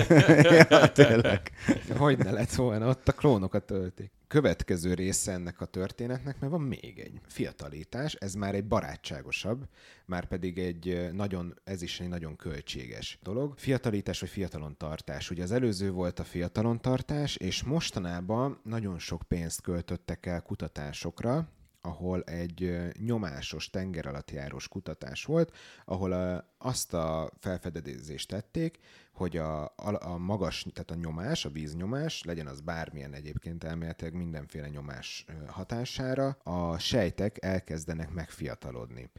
[0.71, 1.51] ja, tényleg.
[1.97, 4.11] hogy ne lett volna, ott a klónokat töltik.
[4.29, 9.69] Következő része ennek a történetnek, mert van még egy fiatalítás, ez már egy barátságosabb,
[10.07, 13.55] már pedig egy nagyon, ez is egy nagyon költséges dolog.
[13.59, 15.31] Fiatalítás vagy fiatalon tartás.
[15.31, 21.49] Ugye az előző volt a fiatalon tartás, és mostanában nagyon sok pénzt költöttek el kutatásokra,
[21.87, 25.53] ahol egy nyomásos tengeralattjárós kutatás volt,
[25.85, 28.79] ahol azt a felfedezést tették,
[29.13, 34.15] hogy a, a, a magas, tehát a nyomás, a víznyomás, legyen az bármilyen egyébként elméletileg
[34.15, 39.11] mindenféle nyomás hatására, a sejtek elkezdenek megfiatalodni.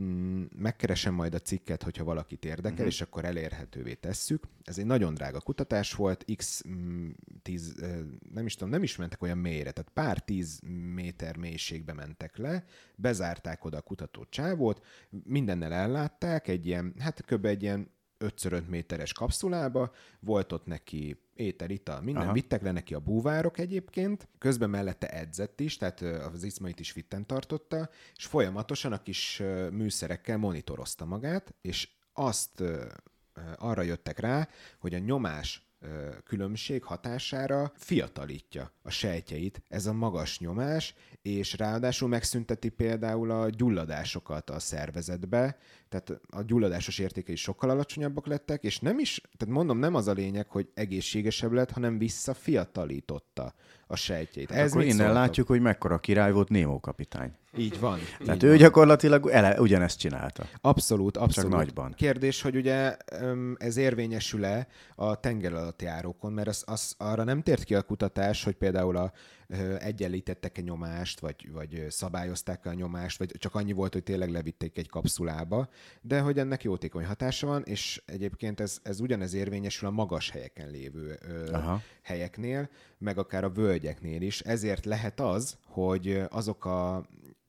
[0.00, 2.86] Mm, megkeresem majd a cikket, hogyha valakit érdekel, uh-huh.
[2.86, 4.44] és akkor elérhetővé tesszük.
[4.64, 6.62] Ez egy nagyon drága kutatás volt, x
[7.42, 7.84] 10,
[8.32, 10.60] nem is tudom, nem is mentek olyan mélyre, tehát pár tíz
[10.94, 12.64] méter mélységbe mentek le,
[12.96, 14.84] bezárták oda a kutató csávót,
[15.24, 17.44] mindennel ellátták, egy ilyen, hát kb.
[17.44, 22.32] egy ilyen 5x5 méteres kapszulába, volt ott neki étel, ital, minden, Aha.
[22.32, 27.26] vittek le neki a búvárok egyébként, közben mellette edzett is, tehát az izmait is fitten
[27.26, 32.62] tartotta, és folyamatosan a kis műszerekkel monitorozta magát, és azt
[33.56, 34.48] arra jöttek rá,
[34.78, 35.73] hogy a nyomás
[36.24, 44.50] különbség hatására fiatalítja a sejtjeit ez a magas nyomás, és ráadásul megszünteti például a gyulladásokat
[44.50, 45.56] a szervezetbe,
[45.88, 50.12] tehát a gyulladásos értékei sokkal alacsonyabbak lettek, és nem is, tehát mondom, nem az a
[50.12, 53.54] lényeg, hogy egészségesebb lett, hanem visszafiatalította
[53.86, 54.50] a sejtjét.
[54.50, 55.14] Hát Ez akkor innen szóltak?
[55.14, 57.32] látjuk, hogy mekkora király volt Némó kapitány.
[57.56, 57.98] Így van.
[58.18, 58.58] Tehát így ő van.
[58.58, 60.46] gyakorlatilag ele, ugyanezt csinálta.
[60.60, 61.50] Abszolút, abszolút.
[61.50, 61.92] Csak nagyban.
[61.92, 62.96] Kérdés, hogy ugye
[63.56, 68.96] ez érvényesül-e a tengeralattjárókon, mert az, az, arra nem tért ki a kutatás, hogy például
[68.96, 69.12] a
[69.78, 74.88] egyenlítettek-e nyomást, vagy, vagy szabályozták-e a nyomást, vagy csak annyi volt, hogy tényleg levitték egy
[74.88, 75.68] kapszulába,
[76.00, 80.70] de hogy ennek jótékony hatása van, és egyébként ez, ez ugyanez érvényesül a magas helyeken
[80.70, 81.18] lévő
[81.52, 81.80] Aha.
[82.02, 84.40] helyeknél, meg akár a völgyeknél is.
[84.40, 87.06] Ezért lehet az, hogy azok a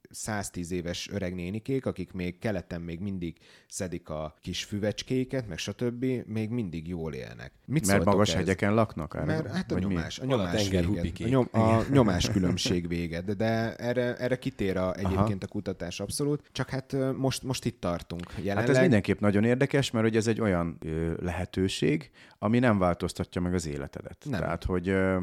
[0.10, 3.38] 110 éves öreg nénikék, akik még keleten még mindig
[3.68, 7.52] szedik a kis füvecskéket, meg stb., még mindig jól élnek.
[7.66, 8.36] Mit Mert magas ez?
[8.36, 9.16] hegyeken laknak?
[9.16, 9.26] Erre?
[9.26, 13.34] Mert hát a nyomás, a nyomás, a, véget, a, nyom, a nyomás különbség véget, de,
[13.34, 15.38] de erre, erre kitér a, egyébként Aha.
[15.40, 16.50] a kutatás abszolút.
[16.52, 18.34] Csak hát most, most itt tartunk.
[18.38, 18.68] Jelenleg...
[18.68, 23.42] Hát ez mindenképp nagyon érdekes, mert hogy ez egy olyan ö, lehetőség, ami nem változtatja
[23.42, 24.26] meg az életedet.
[24.30, 24.40] Nem.
[24.40, 25.22] Tehát, hogy ö,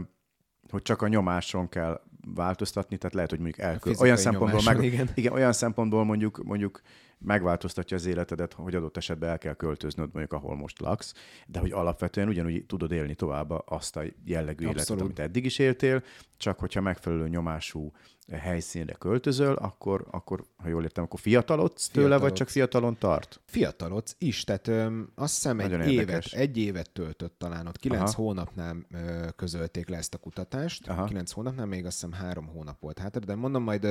[0.71, 2.01] hogy csak a nyomáson kell
[2.35, 3.93] változtatni, tehát lehet, hogy mondjuk elkö...
[3.99, 4.85] olyan szempontból, meg...
[4.85, 5.09] igen.
[5.15, 5.33] igen.
[5.33, 6.81] olyan szempontból mondjuk, mondjuk
[7.25, 11.15] megváltoztatja az életedet, hogy adott esetben el kell költöznöd mondjuk, ahol most laksz,
[11.47, 14.77] de hogy alapvetően ugyanúgy tudod élni tovább azt a jellegű Abszolút.
[14.77, 16.03] életet, amit eddig is éltél,
[16.37, 17.93] csak hogyha megfelelő nyomású
[18.31, 22.29] helyszínre költözöl, akkor, akkor ha jól értem, akkor fiatalodsz tőle, fiatalodsz.
[22.29, 23.41] vagy csak fiatalon tart?
[23.45, 28.23] Fiatalodsz is, tehát ö, azt hiszem egy évet, egy évet töltött talán ott, kilenc Aha.
[28.23, 31.05] hónapnál ö, közölték le ezt a kutatást, Aha.
[31.05, 33.85] kilenc hónapnál még azt hiszem három hónap volt hátra, de mondom majd,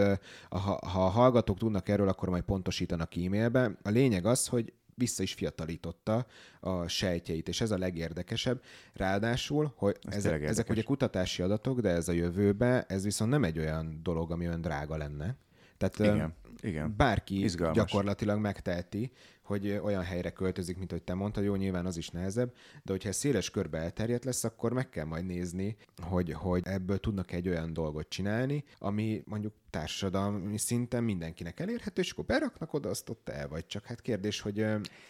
[0.49, 3.72] ha a hallgatók tudnak erről, akkor majd pontosítanak e-mailbe.
[3.84, 6.26] A lényeg az, hogy vissza is fiatalította
[6.59, 8.61] a sejtjeit, és ez a legérdekesebb.
[8.93, 13.43] Ráadásul, hogy ez ezek, ezek ugye kutatási adatok, de ez a jövőbe, ez viszont nem
[13.43, 15.36] egy olyan dolog, ami olyan drága lenne.
[15.78, 16.93] Tehát igen, igen.
[16.97, 17.78] bárki Izgalmas.
[17.78, 19.12] gyakorlatilag megteheti,
[19.51, 22.53] hogy olyan helyre költözik, mint hogy te mondtad, jó, nyilván az is nehezebb,
[22.84, 27.32] de hogyha széles körbe elterjedt lesz, akkor meg kell majd nézni, hogy, hogy ebből tudnak
[27.32, 33.09] egy olyan dolgot csinálni, ami mondjuk társadalmi szinten mindenkinek elérhető, és akkor beraknak oda, azt
[33.09, 33.66] ott el vagy.
[33.66, 34.66] Csak hát kérdés, hogy...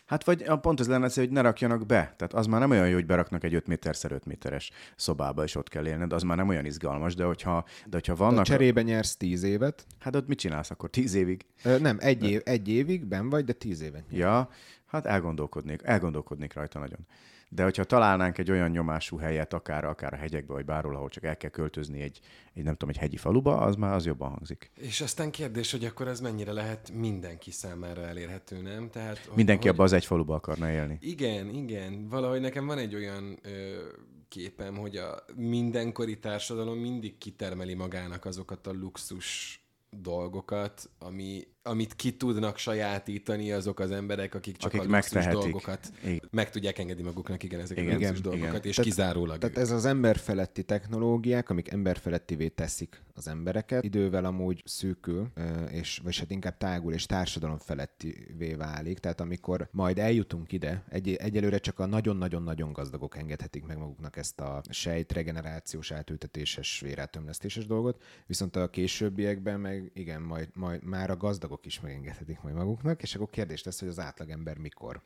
[0.05, 2.13] Hát vagy a pont az lenne, hogy ne rakjanak be.
[2.17, 5.55] Tehát az már nem olyan jó, hogy beraknak egy 5 méter 5 méteres szobába, és
[5.55, 8.45] ott kell élned, az már nem olyan izgalmas, de hogyha, de hogyha vannak...
[8.45, 9.85] De cserébe nyersz 10 évet.
[9.99, 10.89] Hát ott mit csinálsz akkor?
[10.89, 11.40] 10 évig?
[11.63, 14.21] Ö, nem, egy, év, egy évig ben vagy, de 10 évet nyersz.
[14.21, 14.49] Ja,
[14.85, 17.07] hát elgondolkodnék, elgondolkodnék rajta nagyon.
[17.53, 21.23] De hogyha találnánk egy olyan nyomású helyet, akár, akár a hegyekbe, vagy bárhol, ahol csak
[21.23, 22.19] el kell költözni egy,
[22.53, 24.71] egy nem tudom, egy hegyi faluba, az már az jobban hangzik.
[24.75, 28.89] És aztán kérdés, hogy akkor ez mennyire lehet mindenki számára elérhető, nem?
[28.89, 29.71] Tehát, mindenki hogy...
[29.71, 30.97] abban az egy faluba akarna élni.
[31.01, 32.07] Igen, igen.
[32.07, 33.81] Valahogy nekem van egy olyan ö,
[34.27, 39.60] képem, hogy a mindenkori társadalom mindig kitermeli magának azokat a luxus
[39.91, 45.91] dolgokat, ami amit ki tudnak sajátítani azok az emberek, akik csak akik a luxus dolgokat
[46.03, 46.27] igen.
[46.31, 48.67] meg tudják engedni maguknak, igen, ezeket igen, a luxus igen, dolgokat, igen.
[48.67, 54.61] és tehát, kizárólag Tehát ez az emberfeletti technológiák, amik emberfelettivé teszik az embereket, idővel amúgy
[54.65, 55.27] szűkül,
[55.71, 58.99] és, vagy hát inkább tágul, és társadalom felettivé válik.
[58.99, 64.39] Tehát amikor majd eljutunk ide, egy, egyelőre csak a nagyon-nagyon-nagyon gazdagok engedhetik meg maguknak ezt
[64.39, 71.17] a sejt regenerációs átültetéses vérátömlesztéses dolgot, viszont a későbbiekben meg igen, majd, majd már a
[71.17, 75.01] gazdag átlagok is megengedhetik majd maguknak, és akkor kérdés lesz, hogy az átlagember mikor.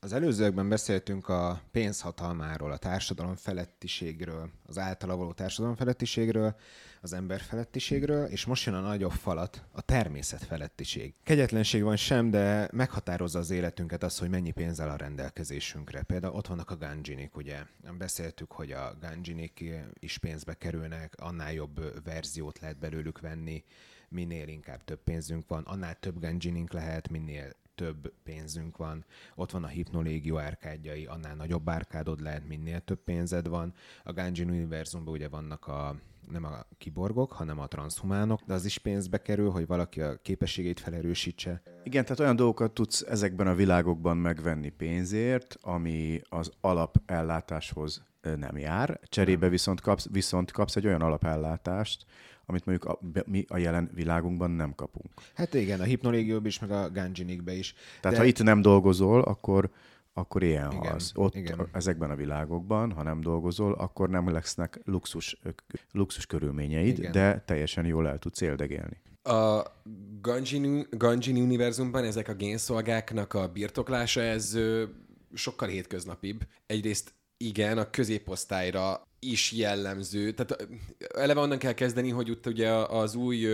[0.00, 6.56] Az előzőekben beszéltünk a pénzhatalmáról, a társadalom felettiségről, az általa való társadalom felettiségről,
[7.00, 11.14] az ember felettiségről, és most jön a nagyobb falat, a természet felettiség.
[11.22, 16.02] Kegyetlenség van sem, de meghatározza az életünket az, hogy mennyi pénz áll a rendelkezésünkre.
[16.02, 17.62] Például ott vannak a ganjinik, ugye.
[17.98, 19.64] Beszéltük, hogy a ganjinik
[19.98, 23.64] is pénzbe kerülnek, annál jobb verziót lehet belőlük venni,
[24.14, 29.04] minél inkább több pénzünk van, annál több ganjinink lehet, minél több pénzünk van.
[29.34, 33.74] Ott van a hipnolégió árkádjai, annál nagyobb árkádod lehet, minél több pénzed van.
[34.04, 35.96] A Ganjin univerzumban ugye vannak a
[36.30, 40.80] nem a kiborgok, hanem a transhumánok, de az is pénzbe kerül, hogy valaki a képességét
[40.80, 41.62] felerősítse.
[41.82, 48.02] Igen, tehát olyan dolgokat tudsz ezekben a világokban megvenni pénzért, ami az alapellátáshoz
[48.36, 49.00] nem jár.
[49.04, 52.06] Cserébe viszont kapsz, viszont kapsz egy olyan alapellátást,
[52.46, 55.10] amit mondjuk a, mi a jelen világunkban nem kapunk.
[55.34, 57.74] Hát igen, a hipnolégióban is, meg a ganjinikbe is.
[58.00, 58.22] Tehát de...
[58.22, 59.70] ha itt nem dolgozol, akkor
[60.16, 61.12] akkor ilyen igen, halsz.
[61.14, 61.68] Ott igen.
[61.72, 65.40] ezekben a világokban, ha nem dolgozol, akkor nem lesznek luxus,
[65.92, 67.12] luxus körülményeid, igen.
[67.12, 69.00] de teljesen jól el tudsz éldegélni.
[69.22, 69.62] A
[70.20, 74.58] Ganjin, Ganjin univerzumban ezek a génszolgáknak a birtoklása, ez
[75.34, 76.46] sokkal hétköznapibb.
[76.66, 80.32] Egyrészt igen, a középosztályra is jellemző.
[80.32, 80.68] Tehát
[81.14, 83.46] eleve onnan kell kezdeni, hogy ott ugye az új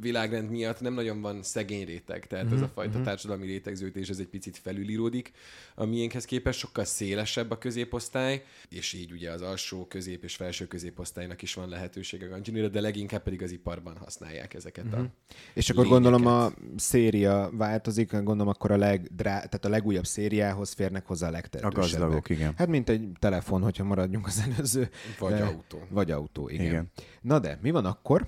[0.00, 2.54] világrend miatt nem nagyon van szegény réteg, tehát mm-hmm.
[2.54, 3.02] ez a mhm, fajta mm-hmm.
[3.02, 5.32] társadalmi rétegződés ez egy picit felülíródik
[5.74, 10.66] a miénkhez képest, sokkal szélesebb a középosztály, és így ugye az alsó közép és felső
[10.66, 14.94] középosztálynak is van lehetősége Ganjinira, de leginkább pedig az iparban használják ezeket mm-hmm.
[14.94, 15.06] a mhm.
[15.54, 16.10] És akkor lényeket.
[16.10, 19.34] gondolom a széria változik, gondolom akkor a, legdrá...
[19.34, 22.00] tehát a legújabb szériához férnek hozzá a legterjedősebbek.
[22.00, 22.54] A gazdagok, igen.
[22.56, 25.86] Hát mint egy telefon, hogyha maradjunk az előző vagy de, autó.
[25.88, 26.66] Vagy autó, igen.
[26.66, 26.90] igen.
[27.20, 28.26] Na de, mi van akkor,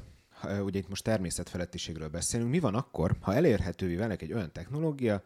[0.65, 5.23] ugye itt most természetfelettiségről beszélünk, mi van akkor, ha elérhetővé válik egy olyan technológia,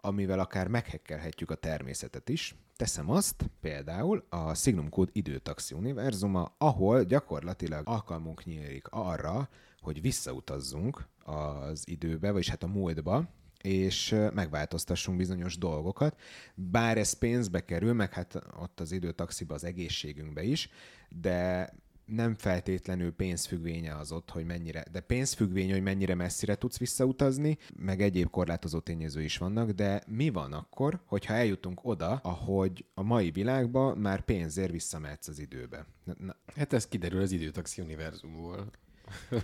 [0.00, 2.54] amivel akár meghekkelhetjük a természetet is.
[2.76, 9.48] Teszem azt, például a Signum Code időtaxi univerzuma, ahol gyakorlatilag alkalmunk nyílik arra,
[9.80, 13.28] hogy visszautazzunk az időbe, vagyis hát a múltba,
[13.62, 16.20] és megváltoztassunk bizonyos dolgokat.
[16.54, 20.70] Bár ez pénzbe kerül, meg hát ott az időtaxiba az egészségünkbe is,
[21.08, 21.72] de
[22.08, 28.02] nem feltétlenül pénzfüggvénye az ott, hogy mennyire, de pénzfüggvény, hogy mennyire messzire tudsz visszautazni, meg
[28.02, 33.30] egyéb korlátozó tényező is vannak, de mi van akkor, hogyha eljutunk oda, ahogy a mai
[33.30, 35.86] világban már pénzért visszamehetsz az időbe?
[36.18, 38.70] Na, hát ez kiderül az időtaxi univerzumból.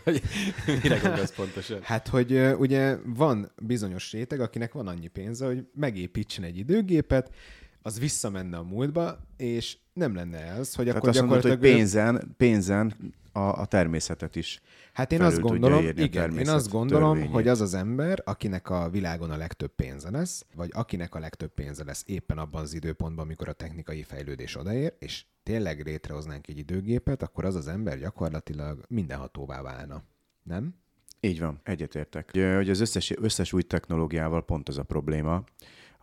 [0.04, 0.22] Vagy
[0.82, 1.78] mire gondolsz pontosan?
[1.82, 7.30] Hát, hogy ugye van bizonyos réteg, akinek van annyi pénze, hogy megépítsen egy időgépet,
[7.82, 11.56] az visszamenne a múltba, és nem lenne ez, hogy Tehát akkor azt gyakorlatilag...
[11.58, 12.94] Mondod, hogy pénzen, pénzen
[13.34, 14.60] a, a természetet is
[14.92, 17.34] Hát én azt gondolom, igen, én azt gondolom, törvényét.
[17.34, 21.50] hogy az az ember, akinek a világon a legtöbb pénze lesz, vagy akinek a legtöbb
[21.50, 26.58] pénze lesz éppen abban az időpontban, amikor a technikai fejlődés odaér, és tényleg létrehoznánk egy
[26.58, 30.02] időgépet, akkor az az ember gyakorlatilag mindenhatóvá válna.
[30.42, 30.74] Nem?
[31.20, 32.30] Így van, egyetértek.
[32.32, 35.44] Hogy az összes, összes új technológiával pont az a probléma,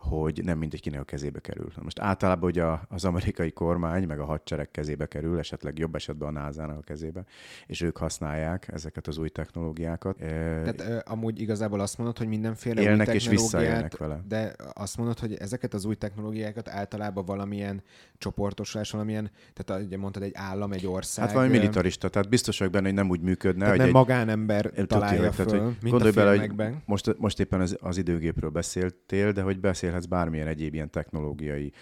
[0.02, 1.72] hogy nem mindegy kinek a kezébe kerül.
[1.82, 6.40] Most általában ugye az amerikai kormány, meg a hadsereg kezébe kerül, esetleg jobb esetben a
[6.40, 7.24] nasa a kezébe,
[7.66, 10.16] és ők használják ezeket az új technológiákat.
[10.16, 14.22] Tehát amúgy igazából azt mondod, hogy mindenféle élnek új és visszaélnek vele.
[14.28, 17.82] De azt mondod, hogy ezeket az új technológiákat általában valamilyen
[18.18, 21.24] csoportosulás, valamilyen, tehát ugye mondtad egy állam, egy ország.
[21.24, 23.64] Hát valami militarista, tehát biztos vagyok benne, hogy nem úgy működne.
[23.64, 27.40] Tehát hogy nem egy, magánember találja föl, tehát, hogy mint gondolj bele, hogy most, most
[27.40, 31.72] éppen az, az időgépről beszéltél, de hogy beszél beszélhetsz bármilyen egyéb ilyen technológiai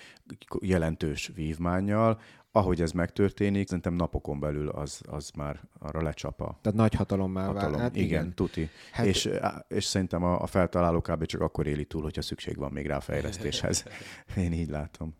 [0.60, 2.20] jelentős vívmányjal,
[2.52, 6.58] ahogy ez megtörténik, szerintem napokon belül az, az már arra lecsapa.
[6.62, 7.70] Tehát nagy hatalommá hatalom.
[7.70, 7.82] vált.
[7.82, 8.70] Hát igen, igen, tuti.
[8.92, 9.06] Hát...
[9.06, 9.30] És,
[9.68, 11.24] és szerintem a, a feltaláló kb.
[11.24, 13.84] csak akkor éli túl, hogyha szükség van még rá a fejlesztéshez.
[14.36, 15.14] Én így látom.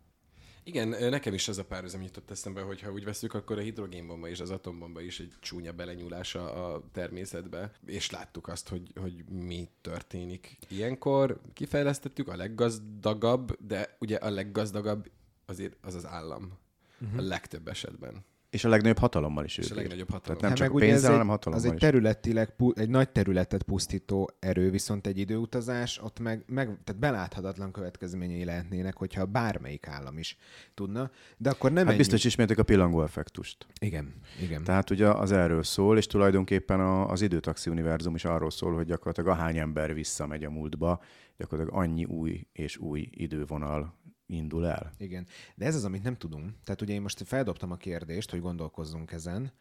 [0.63, 4.27] Igen, nekem is az a párhuzam jutott eszembe, hogy ha úgy veszük, akkor a hidrogénbomba
[4.27, 9.69] és az atombomba is egy csúnya belenyúlása a természetbe, és láttuk azt, hogy, hogy mi
[9.81, 10.57] történik.
[10.67, 15.11] Ilyenkor kifejlesztettük a leggazdagabb, de ugye a leggazdagabb
[15.45, 16.59] azért az az állam.
[17.01, 17.19] Uh-huh.
[17.19, 18.25] A legtöbb esetben.
[18.51, 20.37] És a legnagyobb hatalommal is És a legnagyobb hatalom.
[20.37, 24.69] Tehát nem hát csak pénzzel, hanem hatalommal Az egy területileg, egy nagy területet pusztító erő,
[24.69, 30.37] viszont egy időutazás, ott meg, meg tehát beláthatatlan következményei lehetnének, hogyha bármelyik állam is
[30.73, 31.11] tudna.
[31.37, 31.97] De akkor nem hát ennyi...
[31.97, 33.67] biztos ismertek a pillangó effektust.
[33.79, 34.63] Igen, igen.
[34.63, 38.85] Tehát ugye az erről szól, és tulajdonképpen a, az időtaxi univerzum is arról szól, hogy
[38.85, 41.01] gyakorlatilag ahány ember visszamegy a múltba,
[41.37, 43.99] gyakorlatilag annyi új és új idővonal
[44.31, 44.91] indul el.
[44.97, 46.53] Igen, de ez az, amit nem tudunk.
[46.63, 49.51] Tehát ugye én most feldobtam a kérdést, hogy gondolkozzunk ezen,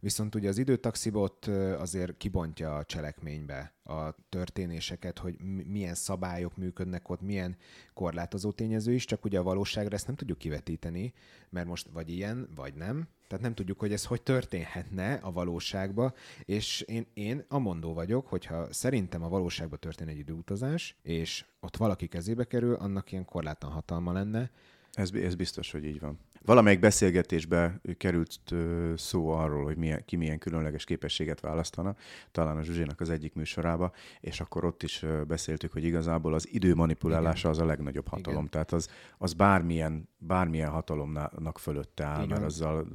[0.00, 1.46] Viszont ugye az időtaxiba ott
[1.78, 7.56] azért kibontja a cselekménybe a történéseket, hogy milyen szabályok működnek ott, milyen
[7.94, 11.12] korlátozó tényező is, csak ugye a valóságra ezt nem tudjuk kivetíteni,
[11.50, 13.08] mert most vagy ilyen, vagy nem.
[13.26, 18.72] Tehát nem tudjuk, hogy ez hogy történhetne a valóságba, és én, én amondó vagyok, hogyha
[18.72, 24.12] szerintem a valóságba történ egy időutazás, és ott valaki kezébe kerül, annak ilyen korlátlan hatalma
[24.12, 24.50] lenne.
[24.92, 26.18] Ez, ez biztos, hogy így van.
[26.48, 28.54] Valamelyik beszélgetésbe került
[28.96, 31.96] szó arról, hogy milyen, ki milyen különleges képességet választana,
[32.32, 36.74] talán a Zsuzsénak az egyik műsorába, és akkor ott is beszéltük, hogy igazából az idő
[36.74, 38.38] manipulálása az a legnagyobb hatalom.
[38.38, 38.50] Igen.
[38.50, 38.88] Tehát az,
[39.18, 42.28] az bármilyen, bármilyen hatalomnak fölötte áll, Igen.
[42.28, 42.86] mert azzal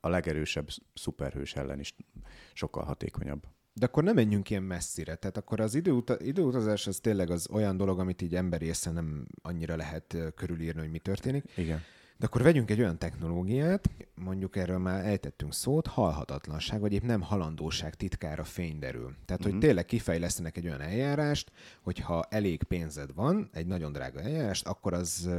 [0.00, 1.94] a legerősebb szuperhős ellen is
[2.52, 3.42] sokkal hatékonyabb.
[3.72, 5.14] De akkor nem menjünk ilyen messzire.
[5.14, 9.26] Tehát akkor az időuta- időutazás az tényleg az olyan dolog, amit így emberi észre nem
[9.42, 11.44] annyira lehet körülírni, hogy mi történik.
[11.56, 11.82] Igen.
[12.18, 17.20] De akkor vegyünk egy olyan technológiát, mondjuk erről már ejtettünk szót, halhatatlanság, vagy épp nem
[17.20, 19.02] halandóság titkára fényderül.
[19.02, 19.44] Tehát, uh-huh.
[19.44, 19.60] hogy mhm.
[19.60, 21.52] tényleg kifejlesztenek egy olyan eljárást,
[21.82, 25.30] hogyha elég pénzed van, egy nagyon drága eljárást, akkor az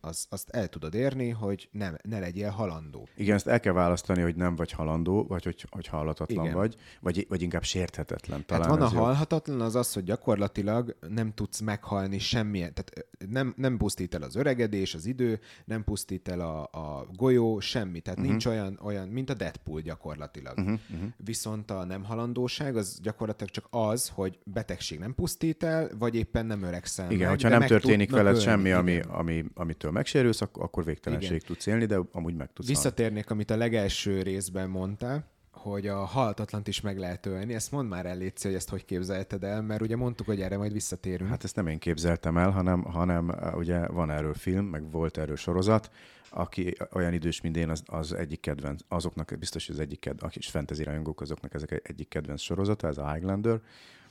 [0.00, 3.08] az, azt el tudod érni, hogy nem, ne legyél halandó.
[3.16, 6.56] Igen, ezt el kell választani, hogy nem vagy halandó, vagy hogy, hogy halhatatlan Igen.
[6.56, 8.46] vagy, vagy, vagy inkább sérthetetlen.
[8.46, 13.54] Talán hát van a halhatatlan, az az, hogy gyakorlatilag nem tudsz meghalni semmilyen, tehát nem,
[13.56, 18.00] nem pusztít el az öregedés, az idő, nem pusztít el a, a golyó, semmi.
[18.00, 18.30] Tehát uh-huh.
[18.30, 20.58] nincs olyan, olyan, mint a Deadpool gyakorlatilag.
[20.58, 20.78] Uh-huh.
[20.90, 21.08] Uh-huh.
[21.16, 26.46] Viszont a nem halandóság az gyakorlatilag csak az, hogy betegség nem pusztít el, vagy éppen
[26.46, 28.44] nem öregszel Igen, meg, hogyha nem történik veled ölni.
[28.44, 31.46] semmi, ami, ami, amitől ettől megsérülsz, akkor végtelenség Igen.
[31.46, 33.32] tudsz élni, de amúgy meg tudsz Visszatérnék, halni.
[33.32, 37.54] amit a legelső részben mondtál, hogy a haltatlant is meg lehet ölni.
[37.54, 40.56] Ezt mondd már el, Léci, hogy ezt hogy képzelted el, mert ugye mondtuk, hogy erre
[40.56, 41.30] majd visszatérünk.
[41.30, 45.36] Hát ezt nem én képzeltem el, hanem, hanem ugye van erről film, meg volt erről
[45.36, 45.90] sorozat,
[46.30, 50.22] aki olyan idős, mint én, az, az egyik kedvenc, azoknak biztos, hogy az egyik kedvenc,
[50.22, 53.60] akik is fantasy rajongók, azoknak ezek egyik kedvenc sorozata, ez a Highlander.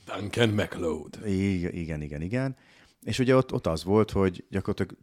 [0.05, 1.19] Duncan MacLeod.
[1.25, 2.55] Igen, igen, igen, igen.
[3.03, 4.97] És ugye ott, ott az volt, hogy gyakorlatilag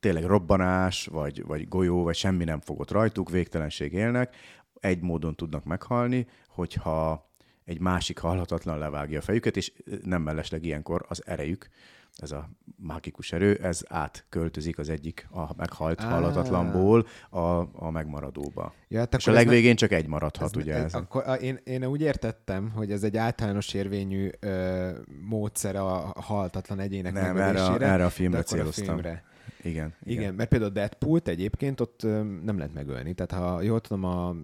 [0.00, 4.36] tényleg robbanás, vagy, vagy golyó, vagy semmi nem fogott rajtuk, végtelenség élnek,
[4.80, 7.30] egy módon tudnak meghalni, hogyha
[7.64, 9.72] egy másik halhatatlan levágja a fejüket, és
[10.02, 11.68] nem mellesleg ilyenkor az erejük,
[12.16, 17.38] ez a mágikus erő, ez átköltözik az egyik a meghalt halhatatlanból a,
[17.84, 18.74] a megmaradóba.
[18.88, 19.74] Ja, hát és a legvégén ne...
[19.74, 20.94] csak egy maradhat, ez ugye ez.
[20.94, 24.90] Akkor, én, én úgy értettem, hogy ez egy általános érvényű ö,
[25.28, 28.84] módszer a halhatatlan egyének Nem, erre, a, erre a filmre céloztam.
[28.84, 29.24] A filmre.
[29.62, 30.18] Igen, igen.
[30.18, 32.02] Igen, mert például Deadpool-t egyébként ott
[32.42, 33.14] nem lehet megölni.
[33.14, 34.36] Tehát ha jól tudom, a,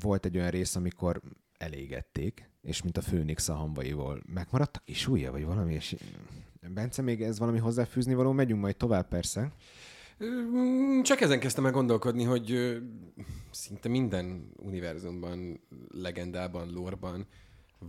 [0.00, 1.20] volt egy olyan rész, amikor
[1.58, 5.96] elégették, és mint a Főnix a hamvaival megmaradt a kis ujja, vagy valami, és
[6.74, 8.32] Bence, még ez valami hozzáfűzni való?
[8.32, 9.52] Megyünk majd tovább persze.
[11.02, 12.78] Csak ezen kezdtem el gondolkodni, hogy
[13.50, 17.26] szinte minden univerzumban, legendában, lórban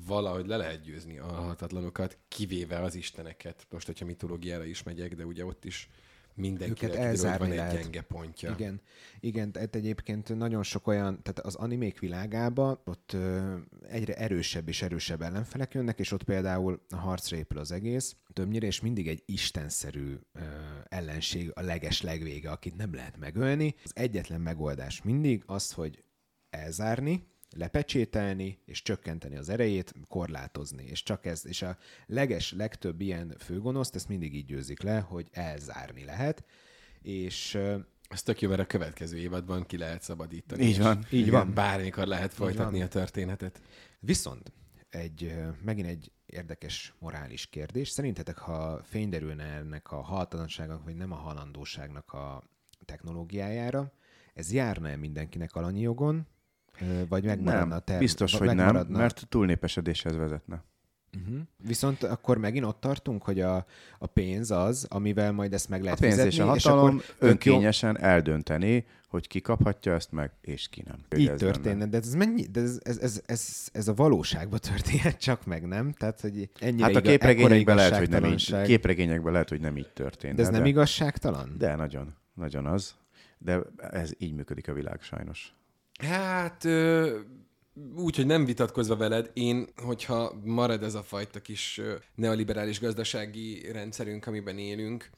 [0.06, 3.68] valahogy le lehet győzni a hatatlanokat, kivéve az isteneket.
[3.70, 5.89] Most, hogyha mitológiára is megyek, de ugye ott is
[6.36, 7.74] mindenki őket elzárni van lehet.
[7.74, 8.52] egy gyenge pontja.
[8.52, 8.82] Igen,
[9.20, 13.56] igen, tehát egyébként nagyon sok olyan, tehát az animék világába ott ö,
[13.88, 18.66] egyre erősebb és erősebb ellenfelek jönnek, és ott például a harcra épül az egész, többnyire,
[18.66, 20.40] és mindig egy istenszerű ö,
[20.90, 23.76] ellenség a leges legvége, akit nem lehet megölni.
[23.84, 26.04] Az egyetlen megoldás mindig az, hogy
[26.50, 30.84] elzárni, lepecsételni és csökkenteni az erejét, korlátozni.
[30.86, 35.28] És csak ez, és a leges, legtöbb ilyen főgonoszt, ezt mindig így győzik le, hogy
[35.32, 36.43] elzárni lehet.
[37.01, 37.60] És
[38.10, 40.64] ez tök jó, mert a következő évadban ki lehet szabadítani.
[40.64, 41.06] Így van.
[41.10, 41.54] Így van.
[41.54, 43.62] Bármikor lehet folytatni a történetet.
[43.99, 44.51] Viszont
[44.89, 47.89] egy, megint egy érdekes morális kérdés.
[47.89, 52.43] Szerintetek, ha fényderülne ennek a haltalanságnak, vagy nem a halandóságnak a
[52.86, 53.91] technológiájára,
[54.34, 56.28] ez járna-e mindenkinek alanyi jogon,
[57.09, 57.99] vagy megmaradna nem, a terv?
[57.99, 60.63] biztos, hogy nem, mert túlnépesedéshez vezetne.
[61.17, 61.41] Uh-huh.
[61.57, 63.65] Viszont akkor megint ott tartunk, hogy a,
[63.99, 67.09] a pénz az, amivel majd ezt meg lehet a pénz fizetni, és a hatalom és
[67.09, 68.07] akkor önkényesen jó...
[68.07, 71.19] eldönteni, hogy ki kaphatja ezt meg, és ki nem.
[71.19, 75.45] Így történne, de ez mennyi, de ez, ez, ez, ez, ez a valóságban történhet csak
[75.45, 75.91] meg, nem?
[75.91, 79.89] Tehát, hogy ennyire hát a képregényekben lehet, hogy nem így, képregényekben lehet, hogy nem így
[79.93, 80.36] történt.
[80.36, 81.55] De ez de, nem igazságtalan?
[81.57, 82.95] De nagyon, nagyon az.
[83.38, 85.53] De ez így működik a világ sajnos.
[86.02, 86.68] Hát
[87.96, 91.82] úgy, hogy nem vitatkozva veled, én, hogyha marad ez a fajta kis
[92.16, 95.10] neoliberális gazdasági rendszerünk, amiben élünk,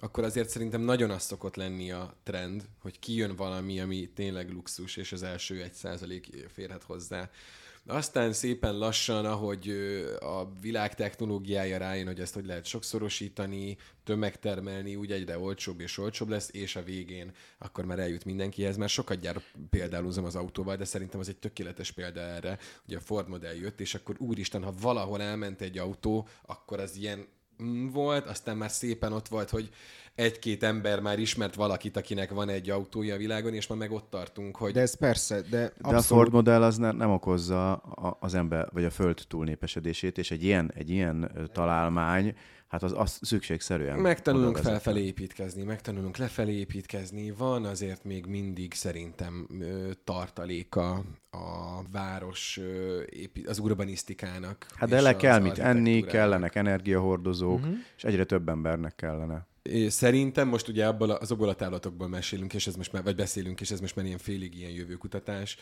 [0.00, 4.96] akkor azért szerintem nagyon az szokott lenni a trend, hogy kijön valami, ami tényleg luxus,
[4.96, 7.30] és az első egy százalék férhet hozzá.
[7.86, 9.68] Aztán szépen lassan, ahogy
[10.20, 16.28] a világ technológiája rájön, hogy ezt hogy lehet sokszorosítani, tömegtermelni, úgy egyre olcsóbb és olcsóbb
[16.28, 18.76] lesz, és a végén akkor már eljut mindenkihez.
[18.76, 23.00] Már sokat gyár példálózom az autóval, de szerintem az egy tökéletes példa erre, hogy a
[23.00, 27.26] Ford modell jött, és akkor úristen, ha valahol elment egy autó, akkor az ilyen
[27.62, 29.70] mm, volt, aztán már szépen ott volt, hogy
[30.14, 34.10] egy-két ember már ismert valakit, akinek van egy autója a világon, és ma meg ott
[34.10, 34.72] tartunk, hogy...
[34.72, 35.90] De ez persze, de abszolút...
[35.90, 40.18] De a Ford modell az ne, nem okozza a, az ember, vagy a föld túlnépesedését,
[40.18, 42.34] és egy ilyen, egy ilyen találmány,
[42.68, 43.98] hát az, az szükségszerűen.
[43.98, 47.30] Megtanulunk felfelé építkezni, megtanulunk lefelé építkezni.
[47.30, 49.48] Van azért még mindig szerintem
[50.04, 50.92] tartaléka
[51.30, 52.60] a város,
[53.46, 54.66] az urbanisztikának.
[54.74, 57.74] Hát de le kell mit enni, kellenek energiahordozók, uh-huh.
[57.96, 59.46] és egyre több embernek kellene.
[59.88, 63.70] Szerintem most ugye abból azokból a távlatokból mesélünk, és ez most már, vagy beszélünk, és
[63.70, 65.56] ez most már ilyen félig ilyen jövőkutatás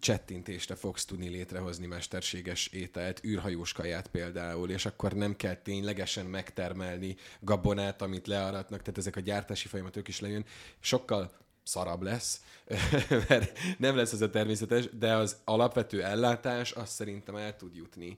[0.00, 7.16] csettintésre fogsz tudni létrehozni mesterséges ételt, űrhajós kaját például, és akkor nem kell ténylegesen megtermelni
[7.40, 10.44] gabonát, amit learatnak, tehát ezek a gyártási folyamatok is lejön.
[10.80, 11.30] Sokkal
[11.62, 12.40] szarabb lesz,
[13.28, 18.16] mert nem lesz ez a természetes, de az alapvető ellátás azt szerintem el tud jutni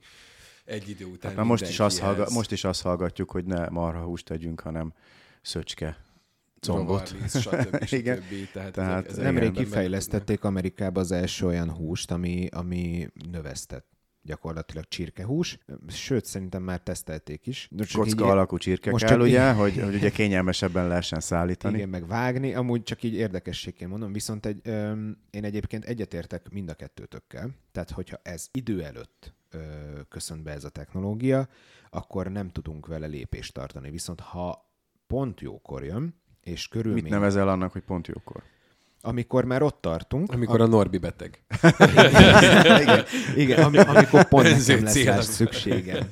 [0.69, 1.35] egy idő után.
[1.35, 4.93] Hát most, is azt hallga, most is azt hallgatjuk, hogy ne marhahúst tegyünk, hanem
[5.41, 5.97] szöcske
[6.59, 7.15] combot.
[7.89, 8.23] igen.
[8.53, 13.87] Tehát, Tehát nemrég kifejlesztették Amerikába az első olyan húst, ami, ami növesztett
[14.21, 15.57] gyakorlatilag csirkehús,
[15.87, 17.69] sőt, szerintem már tesztelték is.
[17.93, 19.55] Kocka így, alakú csirke most kell, ugye, így...
[19.55, 21.75] hogy, hogy ugye kényelmesebben lehessen szállítani.
[21.75, 26.69] Igen, meg vágni, amúgy csak így érdekességként mondom, viszont egy, öm, én egyébként egyetértek mind
[26.69, 29.33] a kettőtökkel, tehát hogyha ez idő előtt
[30.09, 31.47] köszönt be ez a technológia,
[31.89, 33.89] akkor nem tudunk vele lépést tartani.
[33.89, 34.71] Viszont ha
[35.07, 37.03] pont jókor jön, és körülmény...
[37.03, 38.43] Mit nevezel annak, hogy pont jókor?
[39.01, 40.31] Amikor már ott tartunk.
[40.31, 41.43] Amikor a, a Norbi beteg.
[42.81, 43.03] igen,
[43.35, 46.09] igen ami, amikor pont nekem lesz rá szükségem.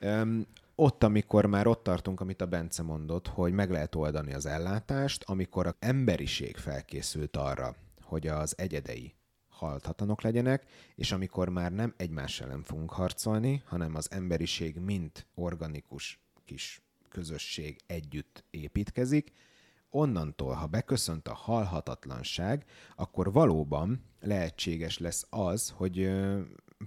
[0.00, 4.46] Um, ott, amikor már ott tartunk, amit a Bence mondott, hogy meg lehet oldani az
[4.46, 9.14] ellátást, amikor a emberiség felkészült arra, hogy az egyedei
[9.60, 16.20] halthatanok legyenek, és amikor már nem egymás ellen fogunk harcolni, hanem az emberiség mint organikus
[16.44, 19.32] kis közösség együtt építkezik,
[19.90, 22.64] onnantól, ha beköszönt a halhatatlanság,
[22.96, 26.10] akkor valóban lehetséges lesz az, hogy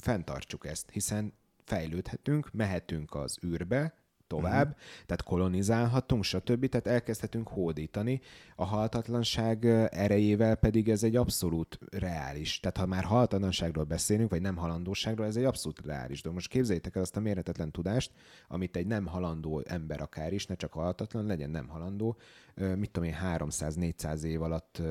[0.02, 4.03] fenntartsuk ezt, hiszen fejlődhetünk, mehetünk az űrbe,
[4.34, 4.84] tovább, uh-huh.
[5.06, 6.70] tehát kolonizálhatunk, stb.
[6.70, 8.22] Tehát elkezdhetünk hódítani.
[8.56, 12.60] A haltatlanság erejével pedig ez egy abszolút reális.
[12.60, 16.38] Tehát ha már haltatlanságról beszélünk, vagy nem halandóságról, ez egy abszolút reális dolog.
[16.38, 18.12] Most képzeljétek el azt a méretetlen tudást,
[18.48, 22.18] amit egy nem halandó ember akár is, ne csak haltatlan, legyen nem halandó,
[22.56, 24.82] mit tudom én, 300-400 év alatt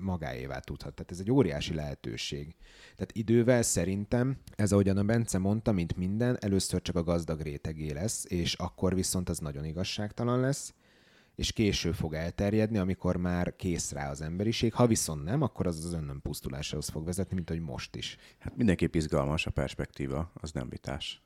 [0.00, 0.94] magáévá tudhat.
[0.94, 2.54] Tehát ez egy óriási lehetőség.
[2.94, 7.92] Tehát idővel szerintem, ez ahogyan a Bence mondta, mint minden, először csak a gazdag rétegé
[7.92, 10.74] lesz, és akkor viszont az nagyon igazságtalan lesz,
[11.34, 14.72] és később fog elterjedni, amikor már kész rá az emberiség.
[14.72, 18.16] Ha viszont nem, akkor az az önnön pusztulásához fog vezetni, mint hogy most is.
[18.38, 21.22] Hát mindenképp izgalmas a perspektíva, az nem vitás.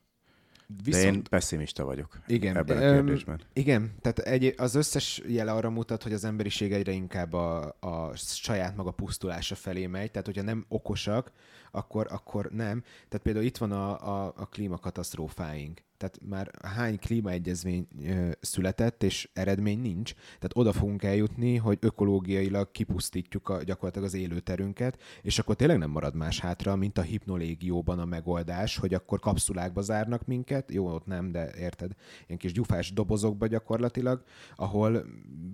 [0.84, 1.04] Viszont...
[1.04, 3.40] De én pessimista vagyok igen, ebben a kérdésben.
[3.52, 8.16] Igen, tehát egy, az összes jele arra mutat, hogy az emberiség egyre inkább a, a
[8.16, 11.32] saját maga pusztulása felé megy, tehát hogyha nem okosak,
[11.76, 12.82] akkor, akkor nem.
[12.82, 15.84] Tehát például itt van a, a, a klímakatasztrófáink.
[15.96, 20.12] Tehát már hány klímaegyezmény ö, született, és eredmény nincs.
[20.14, 25.90] Tehát oda fogunk eljutni, hogy ökológiailag kipusztítjuk a, gyakorlatilag az élőterünket, és akkor tényleg nem
[25.90, 30.72] marad más hátra, mint a hipnolégióban a megoldás, hogy akkor kapszulákba zárnak minket.
[30.72, 31.90] Jó, ott nem, de érted?
[32.26, 34.24] Ilyen kis gyufás dobozokba gyakorlatilag,
[34.56, 35.04] ahol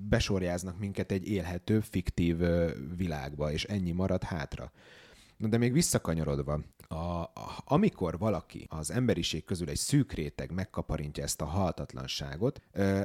[0.09, 2.37] besorjáznak minket egy élhető, fiktív
[2.97, 4.73] világba, és ennyi marad hátra.
[5.43, 7.30] Na de még visszakanyarodva, a, a,
[7.64, 12.61] amikor valaki az emberiség közül egy szűk réteg megkaparintja ezt a haltatlanságot,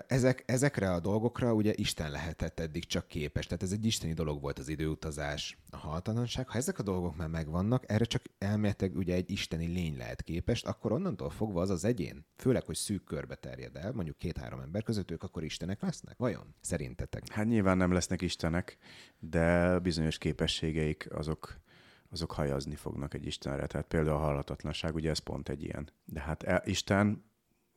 [0.07, 3.45] ezek, ezekre a dolgokra ugye Isten lehetett eddig csak képes.
[3.45, 6.49] Tehát ez egy isteni dolog volt az időutazás, a haltatlanság.
[6.49, 10.63] Ha ezek a dolgok már megvannak, erre csak elméletileg ugye egy isteni lény lehet képes,
[10.63, 14.83] akkor onnantól fogva az az egyén, főleg, hogy szűk körbe terjed el, mondjuk két-három ember
[14.83, 16.17] között, ők akkor istenek lesznek?
[16.17, 16.55] Vajon?
[16.61, 17.27] Szerintetek?
[17.29, 18.77] Hát nyilván nem lesznek istenek,
[19.19, 21.65] de bizonyos képességeik azok
[22.09, 23.67] azok hajazni fognak egy Istenre.
[23.67, 25.89] Tehát például a hallatatlanság, ugye ez pont egy ilyen.
[26.05, 27.23] De hát e, Isten,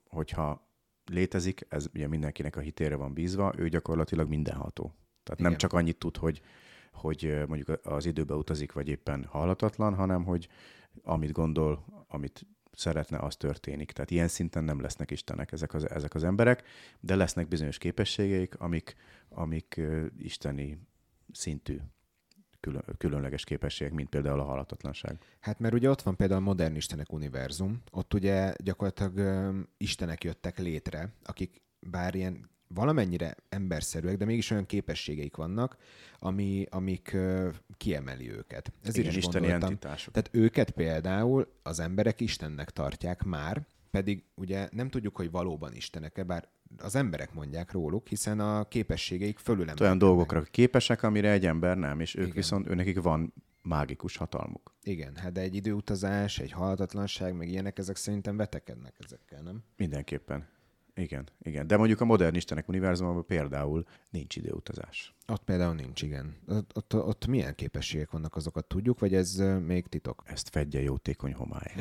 [0.08, 0.68] hogyha
[1.04, 4.94] létezik, ez ugye mindenkinek a hitére van bízva, ő gyakorlatilag mindenható.
[5.22, 5.50] Tehát Igen.
[5.50, 6.42] nem csak annyit tud, hogy,
[6.92, 10.48] hogy mondjuk az időbe utazik, vagy éppen hallatatlan, hanem hogy
[11.02, 13.92] amit gondol, amit szeretne, az történik.
[13.92, 16.62] Tehát ilyen szinten nem lesznek istenek ezek az, ezek az emberek,
[17.00, 18.96] de lesznek bizonyos képességeik, amik,
[19.28, 19.80] amik
[20.18, 20.86] isteni
[21.32, 21.78] szintű
[22.60, 25.18] külön, különleges képességek, mint például a halhatatlanság.
[25.40, 30.24] Hát mert ugye ott van például a modern istenek univerzum, ott ugye gyakorlatilag ö, istenek
[30.24, 35.76] jöttek létre, akik bár ilyen valamennyire emberszerűek, de mégis olyan képességeik vannak,
[36.18, 38.72] ami, amik ö, kiemeli őket.
[38.82, 39.68] Ez Igen, is isteni gondoltam.
[39.68, 40.12] entitások.
[40.12, 46.22] Tehát őket például az emberek Istennek tartják már, pedig ugye nem tudjuk, hogy valóban Istenek-e,
[46.22, 46.48] bár
[46.78, 52.00] az emberek mondják róluk, hiszen a képességeik fölül olyan dolgokra képesek, amire egy ember nem,
[52.00, 52.34] és ők Igen.
[52.36, 54.74] viszont, ő nekik van mágikus hatalmuk.
[54.82, 59.62] Igen, hát de egy időutazás, egy halhatatlanság, meg ilyenek, ezek szerintem vetekednek ezekkel, nem?
[59.76, 60.48] Mindenképpen.
[61.00, 61.66] Igen, igen.
[61.66, 65.14] De mondjuk a modern istenek univerzumában például nincs időutazás.
[65.26, 66.36] Ott például nincs, igen.
[66.48, 70.22] Ott, ott, ott milyen képességek vannak, azokat tudjuk, vagy ez még titok?
[70.26, 71.74] Ezt fedje jótékony homály.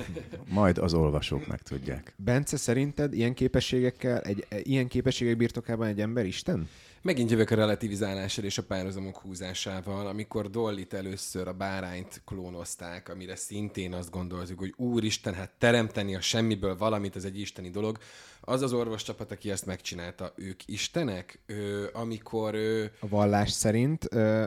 [0.50, 2.14] Majd az olvasók megtudják.
[2.18, 6.68] Bence, szerinted ilyen képességekkel, egy, e, ilyen képességek birtokában egy ember Isten?
[7.02, 13.36] Megint jövök a relativizálással és a párhuzamok húzásával, amikor Dollit először a bárányt klónozták, amire
[13.36, 17.98] szintén azt gondoltuk, hogy úristen, hát teremteni a semmiből valamit, ez egy isteni dolog.
[18.42, 21.40] Az az orvoscsapat, aki ezt megcsinálta, ők istenek?
[21.46, 24.46] Ö, amikor ö, A vallás szerint ö,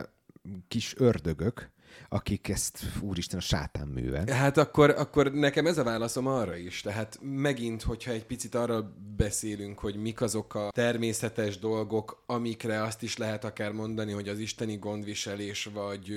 [0.67, 1.69] kis ördögök,
[2.09, 4.33] akik ezt, úristen, a sátán műve.
[4.35, 6.81] Hát akkor, akkor nekem ez a válaszom arra is.
[6.81, 13.03] Tehát megint, hogyha egy picit arra beszélünk, hogy mik azok a természetes dolgok, amikre azt
[13.03, 16.13] is lehet akár mondani, hogy az isteni gondviselés, vagy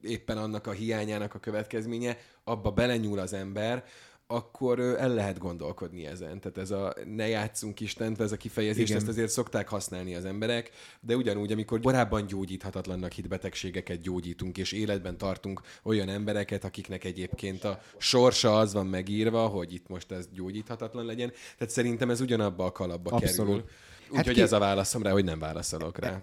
[0.00, 3.84] éppen annak a hiányának a következménye, abba belenyúl az ember,
[4.26, 6.40] akkor el lehet gondolkodni ezen.
[6.40, 8.96] Tehát ez a ne játszunk Istent, ez a kifejezést, Igen.
[8.96, 10.70] ezt azért szokták használni az emberek,
[11.00, 17.64] de ugyanúgy, amikor korábban gyógyíthatatlannak hit betegségeket gyógyítunk, és életben tartunk olyan embereket, akiknek egyébként
[17.64, 21.32] a sorsa az van megírva, hogy itt most ez gyógyíthatatlan legyen.
[21.58, 23.54] Tehát szerintem ez ugyanabba a kalapba Abszolút.
[23.54, 23.70] kerül.
[24.10, 26.20] Hát Úgyhogy ki- ez a válaszom rá, hogy nem válaszolok rá.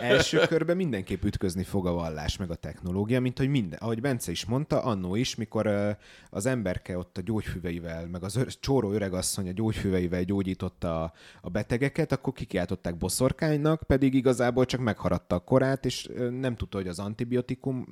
[0.00, 3.78] Első körben mindenképp ütközni fog a vallás meg a technológia, mint hogy minden.
[3.82, 5.90] Ahogy Bence is mondta, annó is, mikor ö,
[6.30, 11.48] az emberke ott a gyógyfüveivel, meg az ör- csóró öregasszony a gyógyfüveivel gyógyította a, a
[11.48, 16.88] betegeket, akkor kikiáltották boszorkánynak, pedig igazából csak megharadta a korát, és ö, nem tudta, hogy
[16.88, 17.86] az antibiotikum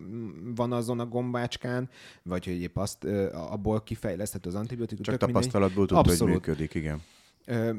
[0.57, 1.89] van azon a gombácskán,
[2.23, 5.05] vagy hogy épp azt ö, abból kifejlesztett az antibiotikum.
[5.05, 7.03] Csak tapasztalatból tudta, hogy működik, igen.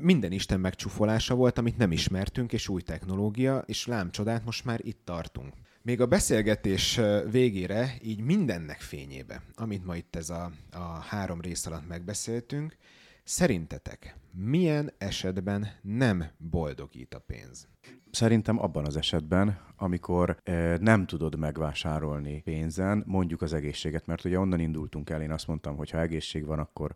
[0.02, 4.80] Minden Isten megcsúfolása volt, amit nem ismertünk, és új technológia, és lám csodát, most már
[4.84, 5.54] itt tartunk.
[5.82, 7.00] Még a beszélgetés
[7.32, 12.78] végére, így mindennek fényébe, amit ma itt ez a, a három rész alatt megbeszéltünk,
[13.24, 17.68] szerintetek milyen esetben nem boldogít a pénz?
[18.12, 24.40] Szerintem abban az esetben, amikor eh, nem tudod megvásárolni pénzen, mondjuk az egészséget, mert ugye
[24.40, 26.96] onnan indultunk el, én azt mondtam, hogy ha egészség van, akkor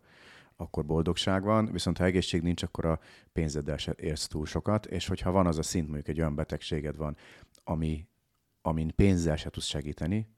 [0.56, 3.00] akkor boldogság van, viszont ha egészség nincs, akkor a
[3.32, 6.96] pénzeddel se érsz túl sokat, és hogyha van az a szint, mondjuk egy olyan betegséged
[6.96, 7.16] van,
[7.64, 8.08] ami,
[8.62, 10.33] amin pénzzel se tudsz segíteni,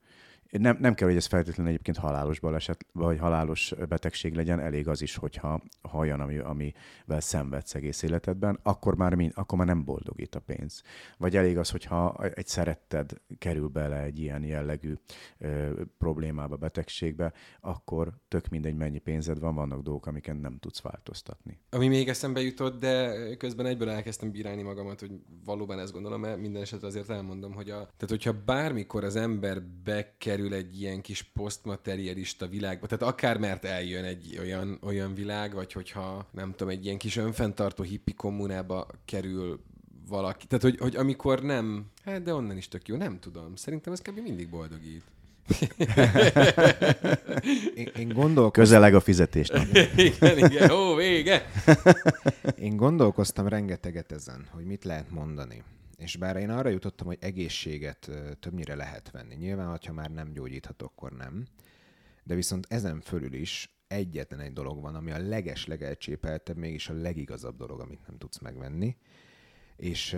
[0.51, 5.03] nem, nem kell, hogy ez feltétlenül egyébként halálos baleset, vagy halálos betegség legyen, elég az
[5.03, 9.85] is, hogyha ha olyan, ami, amivel szenvedsz egész életedben, akkor már, mind, akkor már nem
[9.85, 10.83] boldogít a pénz.
[11.19, 14.95] Vagy elég az, hogyha egy szeretted kerül bele egy ilyen jellegű
[15.39, 21.59] ö, problémába, betegségbe, akkor tök mindegy, mennyi pénzed van, vannak dolgok, amiken nem tudsz változtatni.
[21.71, 25.11] Ami még eszembe jutott, de közben egyből elkezdtem bírálni magamat, hogy
[25.45, 29.63] valóban ezt gondolom, mert minden esetre azért elmondom, hogy a, tehát hogyha bármikor az ember
[29.63, 35.73] bekerül egy ilyen kis posztmaterialista világba, tehát akár mert eljön egy olyan, olyan világ, vagy
[35.73, 39.61] hogyha nem tudom, egy ilyen kis önfenntartó hippi kommunába kerül
[40.09, 43.93] valaki, tehát hogy, hogy amikor nem, hát de onnan is tök jó, nem tudom, szerintem
[43.93, 44.21] ez kb.
[44.21, 45.03] mindig boldogít.
[47.75, 49.67] Én, én, gondolkoz, Közeleg a fizetésnap.
[49.97, 51.51] igen, igen, ó, vége!
[52.59, 55.63] én gondolkoztam rengeteget ezen, hogy mit lehet mondani.
[55.97, 59.35] És bár én arra jutottam, hogy egészséget többnyire lehet venni.
[59.35, 61.47] Nyilván, ha már nem gyógyítható, akkor nem.
[62.23, 66.95] De viszont ezen fölül is egyetlen egy dolog van, ami a leges legelcsépeltebb, mégis a
[66.95, 68.97] legigazabb dolog, amit nem tudsz megvenni.
[69.77, 70.17] És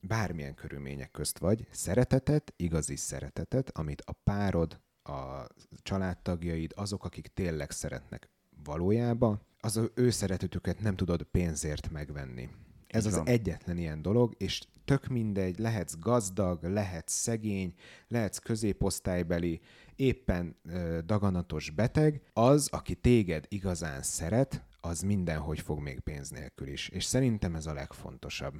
[0.00, 5.46] bármilyen körülmények közt vagy, szeretetet, igazi szeretetet, amit a párod, a
[5.82, 8.28] családtagjaid, azok, akik tényleg szeretnek
[8.64, 12.48] valójában, az ő szeretetüket nem tudod pénzért megvenni.
[12.88, 13.26] Ez Így az van.
[13.26, 17.74] egyetlen ilyen dolog, és tök mindegy, lehetsz gazdag, lehetsz szegény,
[18.08, 19.60] lehetsz középosztálybeli,
[19.96, 26.68] éppen ö, daganatos beteg, az, aki téged igazán szeret, az mindenhogy fog még pénz nélkül
[26.68, 26.88] is.
[26.88, 28.54] És szerintem ez a legfontosabb.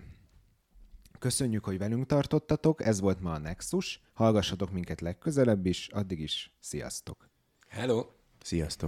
[1.18, 4.00] Köszönjük, hogy velünk tartottatok, ez volt ma a Nexus.
[4.12, 7.28] Hallgassatok minket legközelebb is, addig is sziasztok!
[7.68, 8.06] Hello!
[8.42, 8.86] Sziasztok!